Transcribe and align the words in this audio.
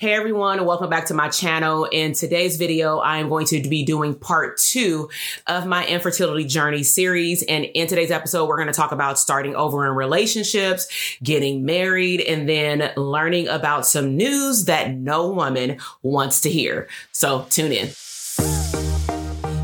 Hey 0.00 0.14
everyone, 0.14 0.56
and 0.56 0.66
welcome 0.66 0.88
back 0.88 1.04
to 1.08 1.14
my 1.14 1.28
channel. 1.28 1.84
In 1.84 2.14
today's 2.14 2.56
video, 2.56 3.00
I 3.00 3.18
am 3.18 3.28
going 3.28 3.44
to 3.48 3.60
be 3.60 3.84
doing 3.84 4.14
part 4.14 4.56
two 4.56 5.10
of 5.46 5.66
my 5.66 5.86
infertility 5.86 6.46
journey 6.46 6.84
series. 6.84 7.42
And 7.42 7.66
in 7.66 7.86
today's 7.86 8.10
episode, 8.10 8.46
we're 8.46 8.56
going 8.56 8.68
to 8.68 8.72
talk 8.72 8.92
about 8.92 9.18
starting 9.18 9.54
over 9.54 9.86
in 9.86 9.92
relationships, 9.92 10.88
getting 11.22 11.66
married, 11.66 12.22
and 12.22 12.48
then 12.48 12.92
learning 12.96 13.48
about 13.48 13.84
some 13.84 14.16
news 14.16 14.64
that 14.64 14.90
no 14.90 15.30
woman 15.30 15.76
wants 16.02 16.40
to 16.40 16.50
hear. 16.50 16.88
So 17.12 17.44
tune 17.50 17.70
in. 17.70 17.90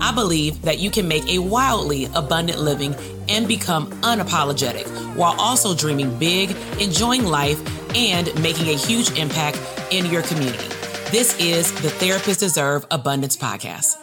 I 0.00 0.12
believe 0.14 0.62
that 0.62 0.78
you 0.78 0.90
can 0.90 1.08
make 1.08 1.26
a 1.28 1.38
wildly 1.38 2.06
abundant 2.14 2.60
living 2.60 2.94
and 3.28 3.48
become 3.48 3.90
unapologetic 4.02 4.86
while 5.16 5.38
also 5.40 5.74
dreaming 5.74 6.18
big, 6.18 6.56
enjoying 6.80 7.24
life, 7.24 7.60
and 7.96 8.26
making 8.42 8.68
a 8.68 8.76
huge 8.76 9.10
impact 9.18 9.60
in 9.90 10.06
your 10.06 10.22
community. 10.22 10.68
This 11.10 11.38
is 11.38 11.72
the 11.82 11.88
Therapists 11.88 12.40
Deserve 12.40 12.86
Abundance 12.90 13.36
podcast. 13.36 13.96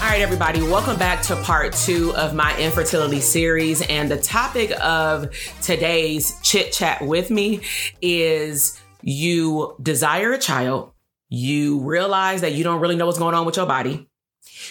All 0.00 0.14
right, 0.14 0.22
everybody, 0.22 0.62
welcome 0.62 0.98
back 0.98 1.22
to 1.22 1.36
part 1.42 1.74
two 1.74 2.14
of 2.14 2.34
my 2.34 2.56
infertility 2.58 3.20
series. 3.20 3.82
And 3.82 4.10
the 4.10 4.16
topic 4.16 4.70
of 4.80 5.28
today's 5.60 6.38
chit 6.42 6.72
chat 6.72 7.02
with 7.02 7.30
me 7.30 7.60
is 8.00 8.80
you 9.02 9.76
desire 9.82 10.32
a 10.32 10.38
child 10.38 10.92
you 11.28 11.80
realize 11.80 12.40
that 12.40 12.52
you 12.52 12.64
don't 12.64 12.80
really 12.80 12.96
know 12.96 13.06
what's 13.06 13.18
going 13.18 13.34
on 13.34 13.46
with 13.46 13.56
your 13.56 13.66
body. 13.66 14.08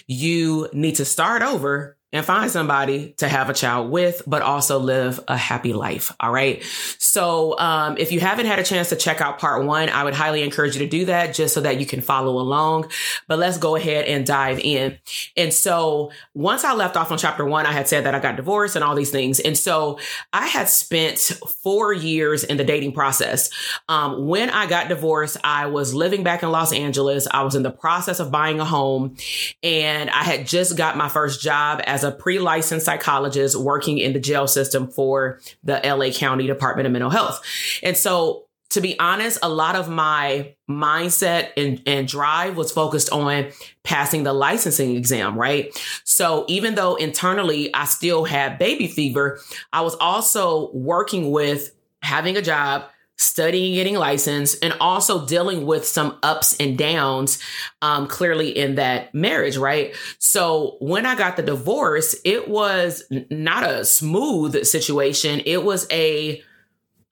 You 0.07 0.69
need 0.73 0.95
to 0.95 1.05
start 1.05 1.41
over 1.41 1.96
and 2.13 2.25
find 2.25 2.49
somebody 2.49 3.13
to 3.17 3.27
have 3.27 3.49
a 3.49 3.53
child 3.53 3.91
with, 3.91 4.21
but 4.25 4.41
also 4.41 4.79
live 4.79 5.19
a 5.27 5.35
happy 5.35 5.73
life. 5.73 6.13
All 6.19 6.31
right. 6.31 6.63
So, 6.97 7.57
um, 7.59 7.97
if 7.97 8.13
you 8.13 8.21
haven't 8.21 8.45
had 8.45 8.59
a 8.59 8.63
chance 8.63 8.89
to 8.89 8.95
check 8.95 9.19
out 9.19 9.39
part 9.39 9.65
one, 9.65 9.89
I 9.89 10.05
would 10.05 10.13
highly 10.13 10.41
encourage 10.41 10.75
you 10.75 10.79
to 10.79 10.89
do 10.89 11.05
that 11.05 11.33
just 11.33 11.53
so 11.53 11.61
that 11.61 11.79
you 11.79 11.85
can 11.85 11.99
follow 11.99 12.39
along. 12.39 12.89
But 13.27 13.39
let's 13.39 13.57
go 13.57 13.75
ahead 13.75 14.05
and 14.05 14.25
dive 14.25 14.59
in. 14.59 14.97
And 15.35 15.53
so 15.53 16.11
once 16.33 16.63
I 16.63 16.73
left 16.73 16.95
off 16.95 17.11
on 17.11 17.17
chapter 17.17 17.43
one, 17.43 17.65
I 17.65 17.73
had 17.73 17.89
said 17.89 18.05
that 18.05 18.15
I 18.15 18.19
got 18.19 18.37
divorced 18.37 18.75
and 18.75 18.85
all 18.85 18.95
these 18.95 19.11
things. 19.11 19.41
And 19.41 19.57
so 19.57 19.99
I 20.31 20.47
had 20.47 20.69
spent 20.69 21.19
four 21.61 21.91
years 21.91 22.43
in 22.45 22.55
the 22.55 22.63
dating 22.63 22.93
process. 22.93 23.49
Um, 23.89 24.27
when 24.27 24.49
I 24.49 24.65
got 24.65 24.87
divorced, 24.87 25.37
I 25.43 25.65
was 25.65 25.93
living 25.93 26.23
back 26.23 26.41
in 26.41 26.51
Los 26.51 26.71
Angeles. 26.71 27.27
I 27.29 27.43
was 27.43 27.55
in 27.55 27.63
the 27.63 27.71
process 27.71 28.19
of 28.19 28.31
buying 28.31 28.61
a 28.61 28.65
home 28.65 29.17
and 29.61 30.09
I 30.09 30.23
had 30.23 30.47
just 30.47 30.77
got 30.77 30.95
my 30.95 31.09
first 31.09 31.41
job 31.41 31.81
as 31.85 31.96
a 32.03 32.11
pre-licensed 32.11 32.85
psychologist 32.85 33.55
working 33.55 33.97
in 33.97 34.13
the 34.13 34.19
jail 34.19 34.47
system 34.47 34.87
for 34.87 35.39
the 35.63 35.81
LA 35.83 36.11
County 36.11 36.45
Department 36.45 36.85
of 36.85 36.91
Mental 36.91 37.07
mental 37.07 37.25
health. 37.25 37.43
And 37.83 37.95
so 37.95 38.43
to 38.69 38.81
be 38.81 38.99
honest, 38.99 39.39
a 39.41 39.47
lot 39.49 39.75
of 39.75 39.87
my 39.87 40.53
mindset 40.69 41.51
and, 41.55 41.81
and 41.85 42.05
drive 42.05 42.57
was 42.57 42.69
focused 42.69 43.09
on 43.11 43.49
passing 43.83 44.23
the 44.23 44.33
licensing 44.33 44.97
exam, 44.97 45.39
right? 45.39 45.71
So 46.03 46.43
even 46.49 46.75
though 46.75 46.95
internally 46.95 47.73
I 47.73 47.85
still 47.85 48.25
had 48.25 48.59
baby 48.59 48.87
fever, 48.87 49.39
I 49.71 49.81
was 49.81 49.95
also 49.95 50.69
working 50.73 51.31
with 51.31 51.71
having 52.01 52.35
a 52.35 52.41
job, 52.41 52.83
studying, 53.17 53.73
getting 53.73 53.95
licensed, 53.95 54.63
and 54.63 54.73
also 54.79 55.25
dealing 55.25 55.65
with 55.65 55.85
some 55.85 56.17
ups 56.23 56.55
and 56.59 56.77
downs, 56.77 57.39
um, 57.81 58.07
clearly 58.07 58.49
in 58.49 58.75
that 58.75 59.13
marriage, 59.13 59.57
right? 59.57 59.95
So 60.19 60.77
when 60.79 61.05
I 61.05 61.15
got 61.15 61.35
the 61.35 61.43
divorce, 61.43 62.15
it 62.23 62.47
was 62.47 63.03
not 63.29 63.69
a 63.69 63.85
smooth 63.85 64.63
situation. 64.65 65.41
It 65.45 65.63
was 65.63 65.87
a 65.91 66.43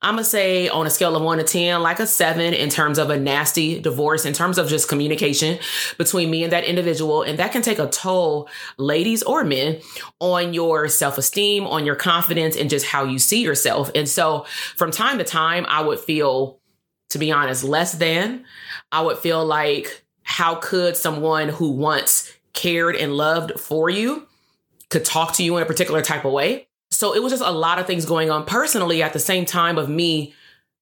I'm 0.05 0.13
gonna 0.13 0.23
say 0.23 0.69
on 0.69 0.85
a 0.85 0.91
scale 0.91 1.15
of 1.15 1.23
one 1.23 1.39
to 1.39 1.43
10, 1.43 1.81
like 1.81 1.99
a 1.99 2.05
seven 2.05 2.53
in 2.53 2.69
terms 2.69 2.99
of 2.99 3.09
a 3.09 3.17
nasty 3.17 3.79
divorce, 3.79 4.23
in 4.23 4.33
terms 4.33 4.59
of 4.59 4.67
just 4.67 4.87
communication 4.87 5.57
between 5.97 6.29
me 6.29 6.43
and 6.43 6.53
that 6.53 6.63
individual. 6.63 7.23
And 7.23 7.39
that 7.39 7.51
can 7.51 7.63
take 7.63 7.79
a 7.79 7.87
toll, 7.87 8.47
ladies 8.77 9.23
or 9.23 9.43
men, 9.43 9.81
on 10.19 10.53
your 10.53 10.87
self 10.89 11.17
esteem, 11.17 11.65
on 11.65 11.87
your 11.87 11.95
confidence, 11.95 12.55
and 12.55 12.69
just 12.69 12.85
how 12.85 13.03
you 13.03 13.17
see 13.17 13.41
yourself. 13.41 13.89
And 13.95 14.07
so 14.07 14.45
from 14.75 14.91
time 14.91 15.17
to 15.17 15.23
time, 15.23 15.65
I 15.67 15.81
would 15.81 15.97
feel, 15.97 16.59
to 17.09 17.17
be 17.17 17.31
honest, 17.31 17.63
less 17.63 17.93
than. 17.93 18.45
I 18.91 19.01
would 19.01 19.17
feel 19.17 19.43
like, 19.43 20.05
how 20.21 20.53
could 20.53 20.95
someone 20.95 21.49
who 21.49 21.71
once 21.71 22.31
cared 22.53 22.95
and 22.95 23.17
loved 23.17 23.59
for 23.59 23.89
you 23.89 24.27
could 24.91 25.03
talk 25.03 25.33
to 25.33 25.43
you 25.43 25.57
in 25.57 25.63
a 25.63 25.65
particular 25.65 26.03
type 26.03 26.25
of 26.25 26.31
way? 26.31 26.67
So 26.95 27.13
it 27.13 27.21
was 27.21 27.31
just 27.31 27.43
a 27.43 27.51
lot 27.51 27.79
of 27.79 27.87
things 27.87 28.05
going 28.05 28.29
on 28.29 28.45
personally 28.45 29.03
at 29.03 29.13
the 29.13 29.19
same 29.19 29.45
time 29.45 29.77
of 29.77 29.89
me 29.89 30.33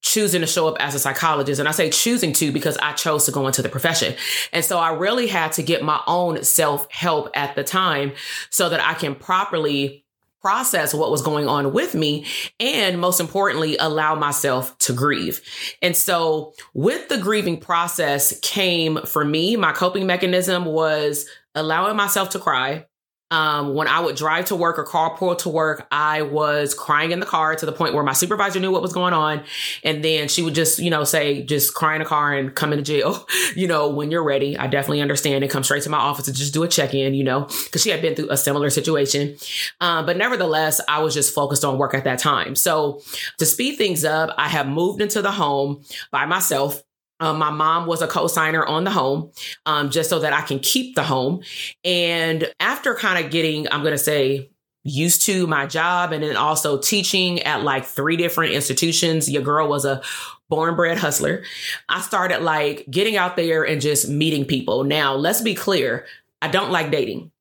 choosing 0.01 0.41
to 0.41 0.47
show 0.47 0.67
up 0.67 0.77
as 0.79 0.93
a 0.93 0.99
psychologist. 0.99 1.59
And 1.59 1.67
I 1.67 1.71
say 1.71 1.89
choosing 1.89 2.33
to 2.33 2.51
because 2.51 2.77
I 2.77 2.91
chose 2.93 3.25
to 3.25 3.31
go 3.31 3.47
into 3.47 3.61
the 3.61 3.69
profession. 3.69 4.15
And 4.51 4.63
so 4.63 4.77
I 4.77 4.93
really 4.93 5.27
had 5.27 5.53
to 5.53 5.63
get 5.63 5.81
my 5.81 5.99
own 6.05 6.43
self 6.43 6.91
help 6.91 7.29
at 7.33 7.55
the 7.55 7.63
time 7.63 8.13
so 8.49 8.69
that 8.69 8.81
I 8.81 8.93
can 8.93 9.15
properly 9.15 10.03
process 10.41 10.93
what 10.93 11.09
was 11.09 11.21
going 11.21 11.47
on 11.47 11.71
with 11.71 11.95
me 11.95 12.25
and 12.59 12.99
most 12.99 13.21
importantly 13.21 13.77
allow 13.77 14.13
myself 14.13 14.77
to 14.77 14.91
grieve. 14.91 15.41
And 15.81 15.95
so 15.95 16.53
with 16.73 17.07
the 17.07 17.17
grieving 17.17 17.57
process 17.57 18.37
came 18.41 18.97
for 19.05 19.23
me 19.23 19.55
my 19.55 19.71
coping 19.71 20.05
mechanism 20.05 20.65
was 20.65 21.27
allowing 21.55 21.95
myself 21.95 22.31
to 22.31 22.39
cry, 22.39 22.85
um, 23.31 23.73
when 23.73 23.87
I 23.87 23.99
would 23.99 24.15
drive 24.15 24.45
to 24.45 24.55
work 24.55 24.77
or 24.77 24.85
carpool 24.85 25.35
to 25.39 25.49
work, 25.49 25.87
I 25.91 26.21
was 26.21 26.75
crying 26.75 27.11
in 27.11 27.19
the 27.19 27.25
car 27.25 27.55
to 27.55 27.65
the 27.65 27.71
point 27.71 27.95
where 27.95 28.03
my 28.03 28.13
supervisor 28.13 28.59
knew 28.59 28.71
what 28.71 28.83
was 28.83 28.93
going 28.93 29.13
on. 29.13 29.43
And 29.83 30.03
then 30.03 30.27
she 30.27 30.43
would 30.43 30.53
just, 30.53 30.77
you 30.77 30.91
know, 30.91 31.03
say, 31.03 31.41
just 31.41 31.73
cry 31.73 31.95
in 31.95 31.99
the 31.99 32.05
car 32.05 32.31
and 32.31 32.53
come 32.53 32.73
into 32.73 32.83
jail, 32.83 33.25
you 33.55 33.67
know, 33.67 33.89
when 33.89 34.11
you're 34.11 34.23
ready. 34.23 34.55
I 34.55 34.67
definitely 34.67 35.01
understand 35.01 35.43
and 35.43 35.51
come 35.51 35.63
straight 35.63 35.83
to 35.83 35.89
my 35.89 35.97
office 35.97 36.25
to 36.25 36.33
just 36.33 36.53
do 36.53 36.61
a 36.61 36.67
check 36.67 36.93
in, 36.93 37.15
you 37.15 37.23
know, 37.23 37.47
because 37.65 37.81
she 37.81 37.89
had 37.89 38.01
been 38.01 38.15
through 38.15 38.29
a 38.29 38.37
similar 38.37 38.69
situation. 38.69 39.35
Um, 39.81 40.05
but 40.05 40.15
nevertheless, 40.15 40.79
I 40.87 41.01
was 41.01 41.15
just 41.15 41.33
focused 41.33 41.65
on 41.65 41.79
work 41.79 41.95
at 41.95 42.03
that 42.03 42.19
time. 42.19 42.55
So 42.55 43.01
to 43.39 43.45
speed 43.45 43.77
things 43.77 44.05
up, 44.05 44.29
I 44.37 44.47
have 44.47 44.67
moved 44.67 45.01
into 45.01 45.21
the 45.21 45.31
home 45.31 45.83
by 46.11 46.25
myself. 46.25 46.83
Um, 47.23 47.37
my 47.39 47.51
mom 47.51 47.87
was 47.87 48.01
a 48.01 48.07
co-signer 48.07 48.65
on 48.65 48.83
the 48.83 48.91
home, 48.91 49.31
um, 49.65 49.89
just 49.89 50.09
so 50.09 50.19
that 50.19 50.33
I 50.33 50.41
can 50.41 50.59
keep 50.59 50.95
the 50.95 51.03
home. 51.03 51.41
And 51.85 52.53
after 52.59 52.95
kind 52.95 53.23
of 53.23 53.31
getting, 53.31 53.65
I'm 53.71 53.81
going 53.81 53.93
to 53.93 53.97
say, 53.97 54.49
used 54.83 55.21
to 55.27 55.47
my 55.47 55.65
job 55.65 56.11
and 56.11 56.21
then 56.21 56.35
also 56.35 56.77
teaching 56.77 57.41
at 57.43 57.63
like 57.63 57.85
three 57.85 58.17
different 58.17 58.51
institutions, 58.51 59.31
your 59.31 59.41
girl 59.41 59.69
was 59.69 59.85
a 59.85 60.01
born 60.49 60.75
bred 60.75 60.97
hustler. 60.97 61.43
I 61.87 62.01
started 62.01 62.41
like 62.41 62.85
getting 62.91 63.15
out 63.15 63.37
there 63.37 63.63
and 63.63 63.79
just 63.79 64.09
meeting 64.09 64.43
people. 64.43 64.83
Now, 64.83 65.15
let's 65.15 65.39
be 65.39 65.55
clear. 65.55 66.05
I 66.41 66.49
don't 66.49 66.71
like 66.71 66.91
dating. 66.91 67.31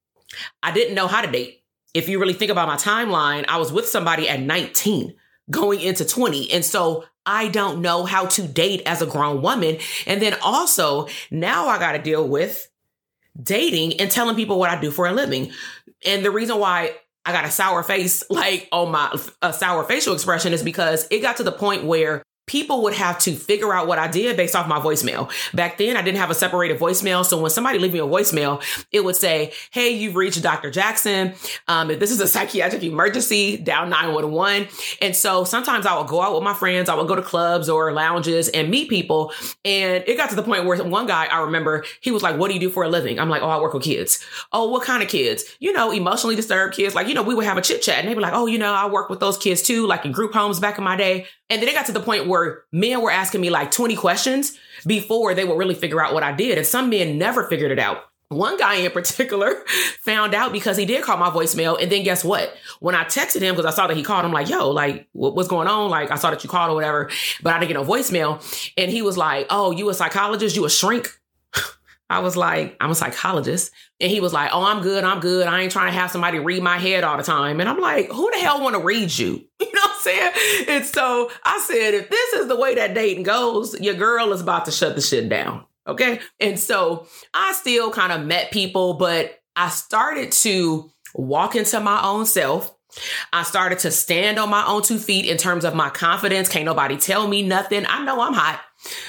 I 0.63 0.71
didn't 0.71 0.95
know 0.95 1.09
how 1.09 1.23
to 1.23 1.31
date. 1.31 1.65
If 1.93 2.09
you 2.09 2.21
really 2.21 2.35
think 2.35 2.53
about 2.53 2.69
my 2.69 2.77
timeline, 2.77 3.47
I 3.49 3.59
was 3.59 3.73
with 3.73 3.89
somebody 3.89 4.29
at 4.29 4.39
19 4.39 5.13
going 5.53 5.81
into 5.81 6.05
20. 6.05 6.51
And 6.51 6.65
so 6.65 7.05
I 7.25 7.49
don't 7.49 7.81
know 7.81 8.05
how 8.05 8.27
to 8.27 8.49
date 8.49 8.83
as 8.85 9.01
a 9.01 9.07
grown 9.07 9.43
woman. 9.43 9.79
And 10.07 10.21
then 10.21 10.35
also 10.43 11.07
now 11.31 11.69
I 11.69 11.79
got 11.79 11.93
to 11.93 12.03
deal 12.03 12.27
with 12.27 12.69
dating 13.41 14.01
and 14.01 14.11
telling 14.11 14.35
people 14.35 14.59
what 14.59 14.71
I 14.71 14.81
do 14.81 14.91
for 14.91 15.07
a 15.07 15.13
living. 15.13 15.53
And 16.05 16.25
the 16.25 16.31
reason 16.31 16.59
why 16.59 16.97
I 17.25 17.33
got 17.33 17.45
a 17.45 17.51
sour 17.51 17.83
face, 17.83 18.25
like 18.31 18.69
on 18.73 18.91
my 18.91 19.15
a 19.41 19.53
sour 19.53 19.85
facial 19.85 20.15
expression 20.15 20.53
is 20.53 20.63
because 20.63 21.07
it 21.11 21.21
got 21.21 21.37
to 21.37 21.45
the 21.45 21.53
point 21.53 21.85
where 21.85 22.23
people 22.47 22.83
would 22.83 22.95
have 22.95 23.19
to 23.21 23.35
figure 23.35 23.73
out 23.73 23.87
what 23.87 23.99
I 23.99 24.09
did 24.09 24.37
based 24.37 24.57
off 24.57 24.67
my 24.67 24.81
voicemail. 24.81 25.31
Back 25.55 25.79
then, 25.79 25.97
I 25.97 26.03
didn't 26.03 26.19
have 26.19 26.31
a 26.31 26.35
separated 26.35 26.79
voicemail. 26.79 27.25
So 27.25 27.41
when 27.41 27.51
somebody 27.51 27.79
leave 27.79 27.93
me 27.93 28.01
a 28.01 28.07
voicemail, 28.07 28.63
it 28.91 29.05
would 29.05 29.17
say, 29.17 29.53
Hey, 29.71 29.91
you've 29.91 30.17
reached 30.17 30.43
Dr. 30.43 30.71
Jackson. 30.71 31.35
Um, 31.69 31.91
if 31.91 32.01
this 32.01 32.11
is 32.11 32.21
a 32.21 32.27
psychiatric 32.27 32.83
emergency, 32.83 33.57
down 33.57 33.91
911. 33.91 34.69
And 35.01 35.15
so 35.15 35.45
sometimes 35.45 35.87
I 35.87 35.97
would 35.97 36.09
go 36.09 36.21
out 36.21 36.35
with 36.35 36.43
my 36.43 36.55
friends. 36.55 36.89
I 36.89 36.95
would 36.95 37.09
go 37.09 37.15
to 37.15 37.23
clubs 37.23 37.69
or 37.69 37.93
lounges 37.93 38.49
and 38.49 38.71
meet 38.71 38.89
people. 38.89 39.33
And 39.65 40.03
it 40.07 40.17
got 40.17 40.31
to 40.31 40.37
the 40.37 40.43
point 40.43 40.65
where 40.65 40.83
one 40.83 41.07
guy 41.07 41.27
I 41.27 41.43
remember, 41.43 41.85
he 42.01 42.11
was 42.11 42.23
like, 42.23 42.39
what 42.39 42.49
do 42.49 42.55
you 42.55 42.61
do 42.61 42.71
for 42.71 42.83
a 42.83 42.89
living? 42.89 43.21
I'm 43.21 43.29
like, 43.29 43.43
Oh, 43.43 43.49
I 43.49 43.61
work 43.61 43.73
with 43.73 43.85
kids. 43.85 44.25
Oh, 44.53 44.69
what 44.69 44.83
kind 44.83 45.03
of 45.03 45.09
kids? 45.09 45.45
You 45.61 45.73
know, 45.73 45.93
emotionally 45.93 46.35
disturbed 46.37 46.75
kids. 46.75 46.95
Like, 46.95 47.07
you 47.07 47.15
know, 47.15 47.23
we 47.23 47.35
would 47.35 47.45
have 47.47 47.57
a 47.57 47.63
chit 47.63 47.83
chat 47.83 47.99
and 48.01 48.09
they'd 48.09 48.15
be 48.15 48.21
like, 48.21 48.35
Oh, 48.35 48.47
you 48.47 48.59
know, 48.59 48.73
I 48.73 48.89
work 48.89 49.09
with 49.11 49.21
those 49.21 49.39
kids 49.39 49.63
too, 49.63 49.87
like 49.87 50.05
in 50.05 50.13
group 50.13 50.33
homes 50.33 50.59
back 50.59 50.79
in 50.79 50.85
my 50.85 50.97
day. 50.97 51.27
And 51.53 51.61
then 51.61 51.69
it 51.69 51.75
got 51.75 51.85
to 51.85 51.93
the 51.93 52.01
point 52.01 52.27
where 52.27 52.65
men 52.73 53.03
were 53.03 53.11
asking 53.11 53.43
me 53.43 53.51
like 53.51 53.71
20 53.71 53.95
questions 53.95 54.59
before 54.87 55.35
they 55.35 55.45
would 55.45 55.59
really 55.59 55.75
figure 55.75 56.03
out 56.03 56.15
what 56.15 56.23
I 56.23 56.33
did. 56.33 56.57
And 56.57 56.67
some 56.67 56.89
men 56.89 57.19
never 57.19 57.47
figured 57.47 57.71
it 57.71 57.79
out. 57.79 58.05
One 58.31 58.57
guy 58.57 58.77
in 58.77 58.91
particular 58.91 59.63
found 60.01 60.33
out 60.33 60.51
because 60.51 60.79
he 60.79 60.87
did 60.87 61.05
call 61.05 61.19
my 61.19 61.29
voicemail. 61.29 61.79
And 61.79 61.93
then 61.93 62.05
guess 62.05 62.25
what? 62.25 62.55
When 62.81 62.95
I 62.95 63.05
texted 63.05 63.43
him, 63.43 63.55
because 63.55 63.71
I 63.71 63.77
saw 63.77 63.87
that 63.87 63.99
he 63.99 64.03
called, 64.03 64.25
I'm 64.25 64.33
like, 64.33 64.49
yo, 64.49 64.71
like, 64.71 65.07
what's 65.13 65.49
going 65.49 65.69
on? 65.69 65.91
Like, 65.91 66.11
I 66.11 66.15
saw 66.15 66.31
that 66.31 66.43
you 66.43 66.49
called 66.49 66.71
or 66.71 66.75
whatever, 66.75 67.11
but 67.43 67.53
I 67.53 67.59
didn't 67.59 67.69
get 67.69 67.75
no 67.75 67.85
voicemail. 67.85 68.41
And 68.79 68.91
he 68.91 69.03
was 69.03 69.19
like, 69.19 69.47
oh, 69.51 69.73
you 69.73 69.91
a 69.91 69.95
psychologist? 69.95 70.57
You 70.57 70.65
a 70.65 70.71
shrink? 70.71 71.21
I 72.13 72.19
was 72.19 72.37
like, 72.37 72.77
I'm 72.79 72.91
a 72.91 72.95
psychologist. 72.95 73.73
And 73.99 74.11
he 74.11 74.21
was 74.21 74.35
like, 74.35 74.51
Oh, 74.53 74.65
I'm 74.65 74.83
good. 74.83 75.03
I'm 75.03 75.21
good. 75.21 75.47
I 75.47 75.63
ain't 75.63 75.73
trying 75.73 75.91
to 75.91 75.99
have 75.99 76.11
somebody 76.11 76.39
read 76.39 76.63
my 76.63 76.77
head 76.77 77.05
all 77.05 77.17
the 77.17 77.23
time. 77.23 77.59
And 77.59 77.69
I'm 77.69 77.81
like, 77.81 78.09
Who 78.11 78.31
the 78.31 78.39
hell 78.39 78.61
want 78.61 78.77
to 78.77 78.83
read 78.83 79.17
you? 79.17 79.45
You 79.63 79.73
know 79.73 79.81
what 79.81 79.93
I'm 79.93 80.01
saying? 80.01 80.67
And 80.69 80.85
so 80.85 81.31
I 81.45 81.59
said, 81.61 81.95
If 81.95 82.11
this 82.11 82.33
is 82.35 82.49
the 82.49 82.57
way 82.57 82.75
that 82.75 82.93
dating 82.93 83.23
goes, 83.23 83.81
your 83.81 83.95
girl 83.95 84.33
is 84.33 84.43
about 84.43 84.67
to 84.67 84.73
shut 84.73 84.95
the 84.95 85.01
shit 85.01 85.31
down. 85.31 85.65
Okay. 85.87 86.21
And 86.39 86.61
so 86.61 87.07
I 87.33 87.53
still 87.55 87.91
kind 87.91 88.13
of 88.13 88.27
met 88.27 88.53
people, 88.53 88.95
but 88.95 89.41
I 89.57 89.71
started 89.71 90.33
to 90.33 90.91
walk 91.15 91.57
into 91.57 91.81
my 91.81 92.03
own 92.05 92.27
self. 92.27 92.75
I 93.33 93.43
started 93.43 93.79
to 93.81 93.91
stand 93.91 94.39
on 94.39 94.51
my 94.51 94.67
own 94.67 94.83
two 94.83 94.99
feet 94.99 95.25
in 95.25 95.39
terms 95.39 95.65
of 95.65 95.75
my 95.75 95.89
confidence. 95.89 96.49
Can't 96.49 96.67
nobody 96.67 96.99
tell 96.99 97.27
me 97.27 97.43
nothing. 97.43 97.87
I 97.89 98.05
know 98.05 98.21
I'm 98.21 98.35
hot. 98.35 98.61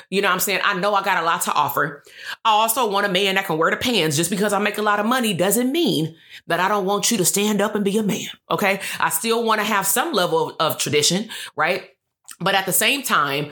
You 0.09 0.21
know 0.21 0.27
what 0.27 0.35
I'm 0.35 0.39
saying? 0.39 0.61
I 0.63 0.79
know 0.79 0.93
I 0.93 1.03
got 1.03 1.21
a 1.21 1.25
lot 1.25 1.41
to 1.43 1.53
offer. 1.53 2.03
I 2.45 2.51
also 2.51 2.89
want 2.89 3.05
a 3.05 3.11
man 3.11 3.35
that 3.35 3.45
can 3.45 3.57
wear 3.57 3.71
the 3.71 3.77
pants. 3.77 4.15
Just 4.15 4.29
because 4.29 4.53
I 4.53 4.59
make 4.59 4.77
a 4.77 4.81
lot 4.83 4.99
of 4.99 5.05
money 5.05 5.33
doesn't 5.33 5.71
mean 5.71 6.15
that 6.47 6.59
I 6.59 6.67
don't 6.67 6.85
want 6.85 7.11
you 7.11 7.17
to 7.17 7.25
stand 7.25 7.61
up 7.61 7.75
and 7.75 7.83
be 7.83 7.97
a 7.97 8.03
man. 8.03 8.29
Okay. 8.49 8.79
I 8.99 9.09
still 9.09 9.43
want 9.43 9.61
to 9.61 9.65
have 9.65 9.87
some 9.87 10.13
level 10.13 10.49
of, 10.49 10.55
of 10.59 10.77
tradition, 10.77 11.29
right? 11.55 11.89
But 12.39 12.55
at 12.55 12.65
the 12.65 12.73
same 12.73 13.03
time, 13.03 13.51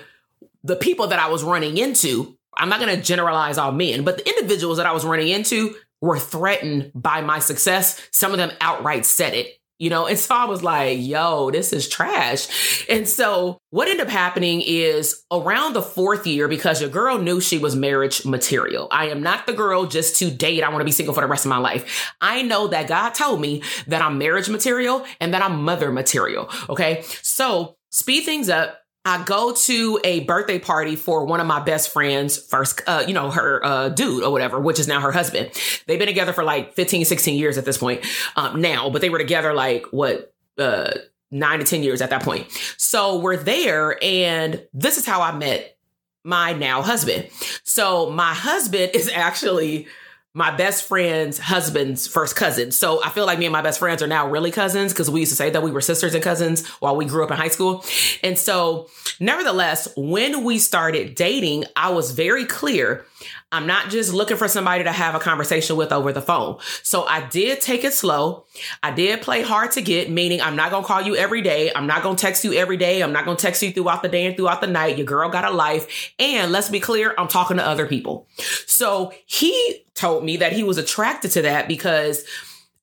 the 0.63 0.75
people 0.75 1.07
that 1.07 1.19
I 1.19 1.29
was 1.29 1.43
running 1.43 1.77
into, 1.77 2.37
I'm 2.55 2.69
not 2.69 2.79
going 2.79 2.95
to 2.95 3.01
generalize 3.01 3.57
all 3.57 3.71
men, 3.71 4.03
but 4.03 4.17
the 4.17 4.27
individuals 4.27 4.77
that 4.77 4.85
I 4.85 4.91
was 4.91 5.05
running 5.05 5.29
into 5.29 5.75
were 6.01 6.19
threatened 6.19 6.91
by 6.93 7.21
my 7.21 7.39
success. 7.39 7.99
Some 8.11 8.31
of 8.31 8.37
them 8.37 8.51
outright 8.59 9.05
said 9.05 9.33
it 9.33 9.60
you 9.81 9.89
know? 9.89 10.05
And 10.05 10.17
so 10.17 10.35
I 10.35 10.45
was 10.45 10.61
like, 10.61 10.99
yo, 11.01 11.49
this 11.49 11.73
is 11.73 11.89
trash. 11.89 12.85
And 12.87 13.09
so 13.09 13.57
what 13.71 13.87
ended 13.87 14.05
up 14.05 14.11
happening 14.11 14.61
is 14.61 15.23
around 15.31 15.73
the 15.73 15.81
fourth 15.81 16.27
year, 16.27 16.47
because 16.47 16.79
your 16.79 16.89
girl 16.91 17.17
knew 17.17 17.41
she 17.41 17.57
was 17.57 17.75
marriage 17.75 18.23
material. 18.23 18.87
I 18.91 19.07
am 19.07 19.23
not 19.23 19.47
the 19.47 19.53
girl 19.53 19.87
just 19.87 20.17
to 20.17 20.29
date. 20.29 20.63
I 20.63 20.69
want 20.69 20.81
to 20.81 20.85
be 20.85 20.91
single 20.91 21.15
for 21.15 21.21
the 21.21 21.27
rest 21.27 21.45
of 21.45 21.49
my 21.49 21.57
life. 21.57 22.13
I 22.21 22.43
know 22.43 22.67
that 22.67 22.87
God 22.87 23.15
told 23.15 23.41
me 23.41 23.63
that 23.87 24.03
I'm 24.03 24.19
marriage 24.19 24.49
material 24.49 25.03
and 25.19 25.33
that 25.33 25.41
I'm 25.41 25.63
mother 25.63 25.91
material. 25.91 26.47
Okay. 26.69 27.03
So 27.23 27.75
speed 27.89 28.21
things 28.21 28.49
up. 28.49 28.77
I 29.03 29.23
go 29.23 29.53
to 29.53 29.99
a 30.03 30.21
birthday 30.21 30.59
party 30.59 30.95
for 30.95 31.25
one 31.25 31.39
of 31.39 31.47
my 31.47 31.59
best 31.59 31.91
friends 31.91 32.37
first, 32.37 32.81
uh, 32.85 33.03
you 33.07 33.13
know, 33.13 33.31
her, 33.31 33.65
uh, 33.65 33.89
dude 33.89 34.23
or 34.23 34.31
whatever, 34.31 34.59
which 34.59 34.79
is 34.79 34.87
now 34.87 35.01
her 35.01 35.11
husband. 35.11 35.49
They've 35.87 35.97
been 35.97 36.07
together 36.07 36.33
for 36.33 36.43
like 36.43 36.75
15, 36.75 37.05
16 37.05 37.37
years 37.37 37.57
at 37.57 37.65
this 37.65 37.79
point, 37.79 38.05
um, 38.35 38.61
now, 38.61 38.91
but 38.91 39.01
they 39.01 39.09
were 39.09 39.17
together 39.17 39.53
like 39.53 39.85
what, 39.91 40.33
uh, 40.59 40.91
nine 41.31 41.59
to 41.59 41.65
10 41.65 41.81
years 41.81 42.01
at 42.01 42.11
that 42.11 42.21
point. 42.21 42.47
So 42.77 43.17
we're 43.17 43.37
there 43.37 43.97
and 44.03 44.65
this 44.73 44.97
is 44.97 45.05
how 45.05 45.21
I 45.21 45.31
met 45.31 45.77
my 46.23 46.53
now 46.53 46.83
husband. 46.83 47.29
So 47.63 48.11
my 48.11 48.33
husband 48.33 48.91
is 48.93 49.09
actually 49.09 49.87
my 50.33 50.55
best 50.55 50.87
friend's 50.87 51.37
husband's 51.37 52.07
first 52.07 52.35
cousin. 52.35 52.71
So 52.71 53.03
I 53.03 53.09
feel 53.09 53.25
like 53.25 53.37
me 53.37 53.45
and 53.45 53.53
my 53.53 53.61
best 53.61 53.79
friends 53.79 54.01
are 54.01 54.07
now 54.07 54.29
really 54.29 54.51
cousins 54.51 54.93
because 54.93 55.09
we 55.09 55.19
used 55.21 55.31
to 55.31 55.35
say 55.35 55.49
that 55.49 55.61
we 55.61 55.71
were 55.71 55.81
sisters 55.81 56.13
and 56.13 56.23
cousins 56.23 56.65
while 56.79 56.95
we 56.95 57.05
grew 57.05 57.23
up 57.23 57.31
in 57.31 57.37
high 57.37 57.49
school. 57.49 57.83
And 58.23 58.39
so, 58.39 58.89
nevertheless, 59.19 59.89
when 59.97 60.43
we 60.45 60.57
started 60.57 61.15
dating, 61.15 61.65
I 61.75 61.89
was 61.89 62.11
very 62.11 62.45
clear 62.45 63.05
I'm 63.51 63.67
not 63.67 63.89
just 63.89 64.13
looking 64.13 64.37
for 64.37 64.47
somebody 64.47 64.85
to 64.85 64.91
have 64.91 65.13
a 65.13 65.19
conversation 65.19 65.75
with 65.75 65.91
over 65.91 66.13
the 66.13 66.21
phone. 66.21 66.57
So 66.83 67.03
I 67.03 67.27
did 67.27 67.59
take 67.59 67.83
it 67.83 67.93
slow. 67.93 68.45
I 68.81 68.91
did 68.91 69.21
play 69.21 69.41
hard 69.41 69.71
to 69.71 69.81
get, 69.81 70.09
meaning 70.09 70.41
I'm 70.41 70.55
not 70.55 70.71
going 70.71 70.83
to 70.83 70.87
call 70.87 71.01
you 71.01 71.17
every 71.17 71.41
day. 71.41 71.71
I'm 71.75 71.85
not 71.85 72.01
going 72.01 72.15
to 72.15 72.21
text 72.21 72.45
you 72.45 72.53
every 72.53 72.77
day. 72.77 73.01
I'm 73.01 73.11
not 73.11 73.25
going 73.25 73.35
to 73.35 73.41
text 73.41 73.61
you 73.61 73.71
throughout 73.71 74.03
the 74.03 74.09
day 74.09 74.25
and 74.25 74.37
throughout 74.37 74.61
the 74.61 74.67
night. 74.67 74.97
Your 74.97 75.05
girl 75.05 75.29
got 75.29 75.43
a 75.43 75.51
life. 75.51 76.13
And 76.17 76.53
let's 76.53 76.69
be 76.69 76.79
clear, 76.79 77.13
I'm 77.17 77.27
talking 77.27 77.57
to 77.57 77.65
other 77.65 77.87
people. 77.87 78.27
So 78.65 79.11
he 79.25 79.85
told 80.01 80.23
me 80.23 80.37
that 80.37 80.51
he 80.51 80.63
was 80.63 80.77
attracted 80.77 81.31
to 81.31 81.43
that 81.43 81.67
because 81.67 82.25